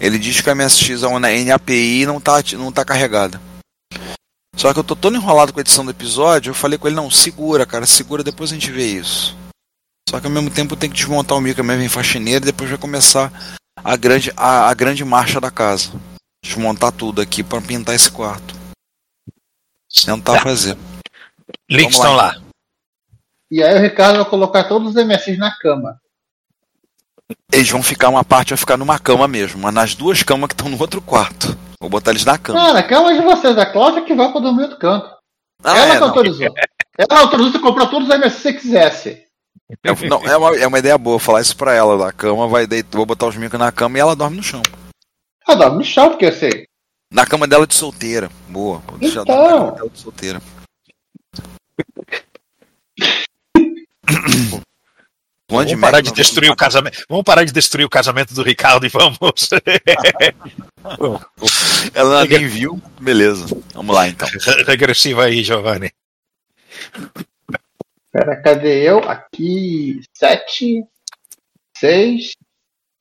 [0.00, 3.40] Ele diz que a MSX é uma NAPI não tá, não tá carregada.
[4.56, 6.96] Só que eu tô todo enrolado com a edição do episódio, eu falei com ele,
[6.96, 9.36] não, segura, cara, segura, depois a gente vê isso.
[10.08, 12.46] Só que ao mesmo tempo eu tenho que desmontar o micro mesmo em faxineira e
[12.46, 13.32] depois vai começar
[13.76, 15.92] a grande, a, a grande marcha da casa.
[16.44, 18.54] Desmontar tudo aqui para pintar esse quarto.
[20.04, 20.40] Tentar Tá.
[20.40, 20.76] fazer.
[21.68, 22.32] Links Vamos estão lá.
[22.36, 22.44] então.
[23.50, 26.00] E aí o Ricardo vai colocar todos os MSX na cama.
[27.52, 30.54] Eles vão ficar, uma parte vai ficar numa cama mesmo, mas nas duas camas que
[30.54, 31.56] estão no outro quarto.
[31.80, 32.58] Vou botar eles na cama.
[32.58, 35.10] Cara, a cama de vocês, a Cláudia que vai pra dormir outro canto.
[35.64, 36.48] Ah, Ela é, que autorizou.
[36.98, 39.24] Ela autorizou você comprar todos os que você quisesse.
[39.84, 42.08] É, não, é, uma, é uma ideia boa falar isso pra ela.
[42.08, 44.62] A cama vai deitar, vou botar os micros na cama e ela dorme no chão.
[45.46, 46.66] Ela dorme no chão, porque eu sei.
[47.12, 48.30] Na cama dela de solteira.
[48.48, 48.78] Boa.
[48.86, 49.36] Vou deixar Então.
[49.42, 50.42] na cama dela de solteira.
[55.50, 57.04] Vamos parar de destruir o casamento.
[57.08, 59.50] Vamos parar de destruir o casamento do Ricardo e vamos.
[61.92, 62.80] Ela nem viu.
[63.00, 63.46] Beleza.
[63.74, 64.28] Vamos lá então.
[64.66, 65.92] Regressiva aí, Giovanni.
[68.12, 68.98] Pera, cadê eu?
[69.10, 70.00] Aqui.
[70.16, 70.84] Sete.
[71.76, 72.32] Seis.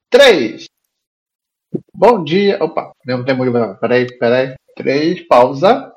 [0.09, 0.65] Três.
[1.93, 2.57] Bom dia.
[2.63, 3.53] Opa, não tem muito.
[3.79, 4.55] Peraí, peraí.
[4.75, 5.91] Três, pausa.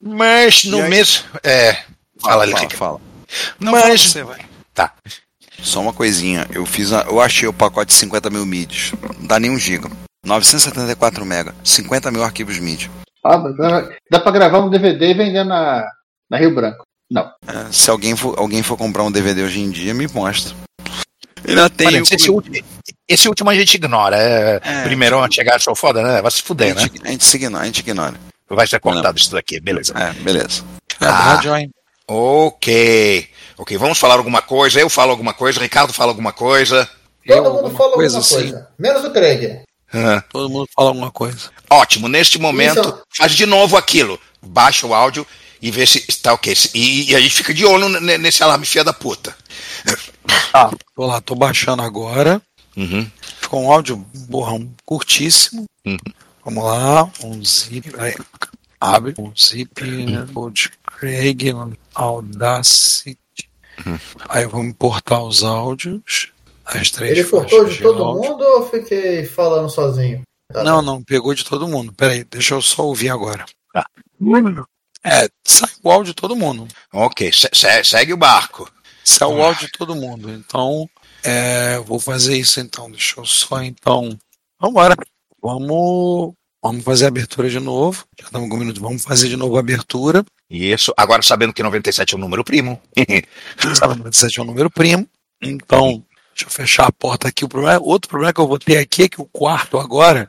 [0.00, 1.24] Mas no mesmo.
[1.42, 1.74] É.
[2.20, 2.74] Fala, Fala, Ricardo.
[2.76, 3.00] fala.
[3.58, 3.82] Não, Mas.
[3.82, 4.46] fala você, vai.
[4.74, 4.94] Tá.
[5.64, 6.46] Só uma coisinha.
[6.52, 8.92] Eu fiz a, eu achei o pacote de 50 mil MIDs.
[9.18, 9.90] Não dá nem um giga.
[10.24, 11.54] 974 mega.
[11.64, 12.90] 50 mil arquivos MIDI.
[13.24, 15.84] Ah, dá, dá pra gravar um DVD e vender na,
[16.30, 16.84] na Rio Branco.
[17.10, 17.30] Não.
[17.46, 20.54] É, se alguém for, alguém for comprar um DVD hoje em dia, me mostra.
[21.46, 22.56] Ainda tem esse, último,
[23.08, 24.16] esse último a gente ignora.
[24.16, 24.82] É, É.
[24.84, 26.22] primeiro a chegar sou foda, né?
[26.22, 26.80] Vai se a, fuder, né?
[26.82, 28.14] gente, a gente se ignora, a gente ignora.
[28.48, 29.92] Vai ser cortado isso daqui, beleza.
[29.96, 30.62] É, beleza.
[31.00, 31.10] É, Ah.
[31.34, 31.70] Radioin.
[32.06, 33.28] Ok.
[33.56, 34.80] Ok, vamos falar alguma coisa.
[34.80, 36.88] Eu falo alguma coisa, Ricardo fala alguma coisa.
[37.26, 38.58] Todo mundo fala alguma coisa coisa.
[38.58, 38.66] assim.
[38.78, 39.60] Menos o Craig.
[39.92, 40.22] Ah.
[40.28, 41.50] Todo mundo fala alguma coisa.
[41.70, 43.02] Ótimo, neste momento, Isso.
[43.16, 44.18] faz de novo aquilo.
[44.42, 45.26] Baixa o áudio
[45.62, 46.52] e vê se está ok.
[46.74, 49.34] E, e a gente fica de olho ne- nesse alarme filha da puta.
[50.52, 52.42] Tá, tô lá, tô baixando agora.
[52.76, 53.08] Uhum.
[53.40, 53.96] Ficou um áudio
[54.28, 55.64] borrão curtíssimo.
[56.44, 57.90] Vamos lá, um zip.
[57.98, 58.14] Aí,
[58.80, 59.70] abre um zip.
[60.34, 61.52] Code Craig
[61.94, 63.16] Audacity.
[64.28, 66.32] Aí eu vou importar os áudios.
[66.64, 68.30] As três Ele cortou de todo áudio.
[68.30, 70.22] mundo ou fiquei falando sozinho?
[70.52, 71.92] Tá Não, não, pegou de todo mundo.
[71.92, 73.44] Peraí, deixa eu só ouvir agora.
[73.72, 73.86] Tá.
[75.04, 76.66] É, sai o áudio de todo mundo.
[76.92, 78.70] Ok, se- se- segue o barco.
[79.04, 80.30] Sai o áudio de todo mundo.
[80.30, 80.88] Então,
[81.22, 82.90] é, vou fazer isso então.
[82.90, 84.18] Deixa eu só então.
[84.58, 84.96] Vambora.
[85.42, 86.32] Vamos,
[86.64, 88.06] vamos fazer a abertura de novo.
[88.18, 88.80] Já estamos com um minuto.
[88.80, 90.24] Vamos fazer de novo a abertura.
[90.48, 92.80] Isso, agora sabendo que 97 é um número primo.
[93.76, 95.06] Sabe, 97 é um número primo.
[95.42, 96.02] Então,
[96.34, 97.44] deixa eu fechar a porta aqui.
[97.44, 100.28] O problema, outro problema que eu vou ter aqui é que o quarto agora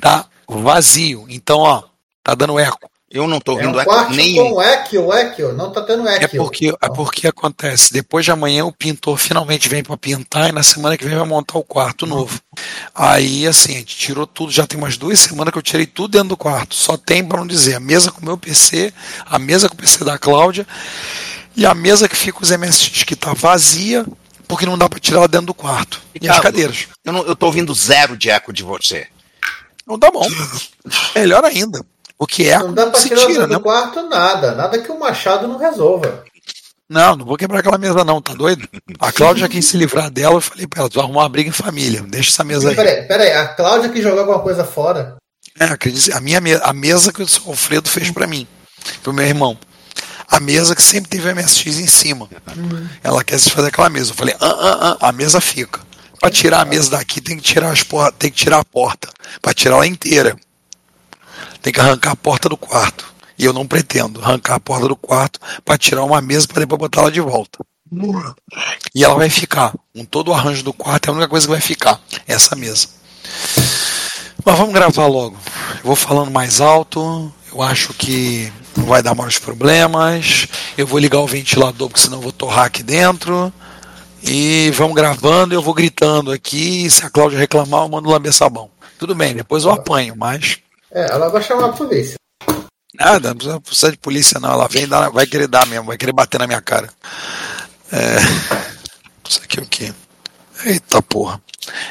[0.00, 1.24] tá vazio.
[1.28, 1.84] Então, ó,
[2.24, 2.90] tá dando eco.
[3.08, 4.50] Eu não tô É ouvindo um eco quarto nenhum.
[4.50, 5.52] com eco, eco.
[5.52, 6.24] Não tá tendo eco.
[6.24, 10.52] É porque, é porque acontece, depois de amanhã o pintor finalmente vem para pintar e
[10.52, 12.40] na semana que vem vai montar o quarto novo.
[12.92, 16.12] Aí, assim, a gente tirou tudo, já tem umas duas semanas que eu tirei tudo
[16.12, 16.74] dentro do quarto.
[16.74, 18.92] Só tem, para não dizer, a mesa com o meu PC,
[19.24, 20.66] a mesa com o PC da Cláudia
[21.56, 24.04] e a mesa que fica os MSX, que tá vazia,
[24.48, 26.02] porque não dá para tirar ela dentro do quarto.
[26.14, 26.88] E as Ricardo, cadeiras.
[27.04, 29.06] Eu, não, eu tô ouvindo zero de eco de você.
[29.86, 30.26] Não tá bom.
[31.14, 31.80] Melhor ainda.
[32.18, 33.58] Porque é Não dá pra se tirar tira, do né?
[33.60, 34.52] quarto nada.
[34.54, 36.24] Nada que o Machado não resolva.
[36.88, 38.66] Não, não vou quebrar aquela mesa, não, tá doido?
[39.00, 41.48] A Cláudia quis se livrar dela, eu falei pra ela, tu vai arrumar uma briga
[41.48, 42.76] em família, deixa essa mesa aí.
[42.76, 43.32] Peraí, peraí.
[43.32, 45.16] A Cláudia que jogou alguma coisa fora.
[45.58, 45.64] É,
[46.14, 48.46] a minha me- a mesa que o seu Alfredo fez pra mim,
[49.02, 49.58] pro meu irmão.
[50.28, 52.28] A mesa que sempre teve MSX em cima.
[53.02, 54.10] Ela quer se fazer aquela mesa.
[54.10, 55.80] Eu falei, ah, ah, ah, a mesa fica.
[56.20, 59.08] Pra tirar a mesa daqui tem que tirar as portas, tem que tirar a porta.
[59.42, 60.36] Pra tirar ela inteira.
[61.66, 63.12] Tem que arrancar a porta do quarto.
[63.36, 66.78] E eu não pretendo arrancar a porta do quarto pra tirar uma mesa pra depois
[66.78, 67.58] botar ela de volta.
[68.94, 69.74] E ela vai ficar.
[69.92, 72.00] Com todo o arranjo do quarto, é a única coisa que vai ficar.
[72.24, 72.86] Essa mesa.
[74.44, 75.36] Mas vamos gravar logo.
[75.78, 77.32] Eu vou falando mais alto.
[77.52, 80.46] Eu acho que não vai dar maiores problemas.
[80.78, 83.52] Eu vou ligar o ventilador, porque senão eu vou torrar aqui dentro.
[84.22, 86.88] E vamos gravando, eu vou gritando aqui.
[86.88, 88.70] Se a Cláudia reclamar, eu mando lamber sabão.
[89.00, 90.64] Tudo bem, depois eu apanho, mas.
[90.90, 92.14] É, ela vai chamar a polícia.
[92.94, 94.52] Nada, não precisa, precisa de polícia, não.
[94.52, 96.88] Ela vem dar, vai querer dar mesmo, vai querer bater na minha cara.
[97.92, 98.16] É.
[99.28, 99.92] Isso aqui é o quê?
[100.64, 101.40] Eita porra.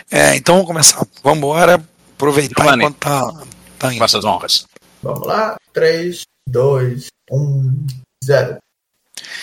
[0.10, 1.06] É, então vamos começar.
[1.24, 1.84] Vamos embora.
[2.16, 2.84] Aproveitar Giovanni.
[2.86, 3.34] enquanto tá,
[3.78, 4.28] tá indo.
[4.28, 4.66] Honras.
[5.04, 5.58] Vamos lá.
[5.74, 7.86] 3, 2, 1,
[8.24, 8.58] 0.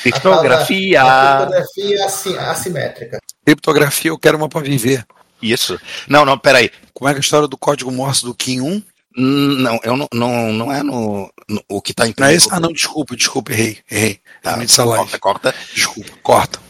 [0.03, 1.03] Criptografia.
[1.03, 3.19] A criptografia assi- assimétrica.
[3.45, 5.07] Criptografia, eu quero uma pra viver.
[5.41, 5.79] Isso.
[6.09, 6.71] Não, não, peraí.
[6.95, 8.83] Como é que é a história do código Morse do Kim 1?
[9.17, 12.35] Hum, Não, eu não, não, não é no, no- o que tá em Não é
[12.35, 12.49] esse?
[12.51, 13.79] Ah, não, desculpa, desculpa, errei.
[13.91, 14.21] Errei.
[14.43, 15.55] Tá, corta, corta.
[15.75, 16.61] Desculpa, corta.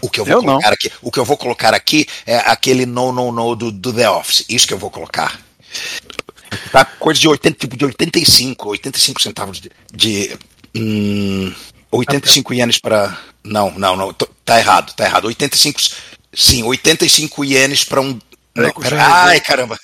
[0.00, 0.54] O que eu vou Eu não.
[0.54, 3.92] colocar aqui, o que eu vou colocar aqui é aquele no no no do, do
[3.92, 4.44] The Office.
[4.48, 5.40] Isso que eu vou colocar.
[6.72, 10.36] Tá coisa de 80, tipo de 85, 85 centavos de, de
[10.74, 11.54] hum,
[11.90, 15.26] 85 ienes para não, não, não, tô- tá errado, tá errado.
[15.26, 15.80] 85
[16.34, 18.18] sim, 85 ienes para um
[18.56, 19.78] não, pera- ai, resolvo.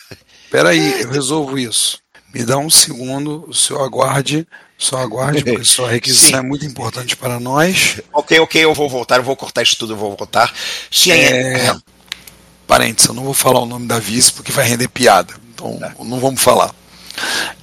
[0.51, 0.71] Caramba.
[0.71, 1.99] Peraí, eu resolvo isso.
[2.35, 4.47] Me dá um segundo, o senhor aguarde,
[4.77, 6.37] só aguarde, porque sua requisição Sim.
[6.37, 8.01] é muito importante para nós.
[8.13, 10.55] OK, OK, eu vou voltar, eu vou cortar isso tudo, eu vou voltar.
[10.91, 11.75] Sim, é,
[12.67, 15.35] parênteses, eu não vou falar o nome da vice porque vai render piada.
[15.55, 16.73] Então, não vamos falar.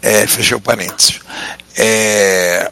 [0.02, 1.20] É, fechei o parênteses.
[1.78, 2.72] É,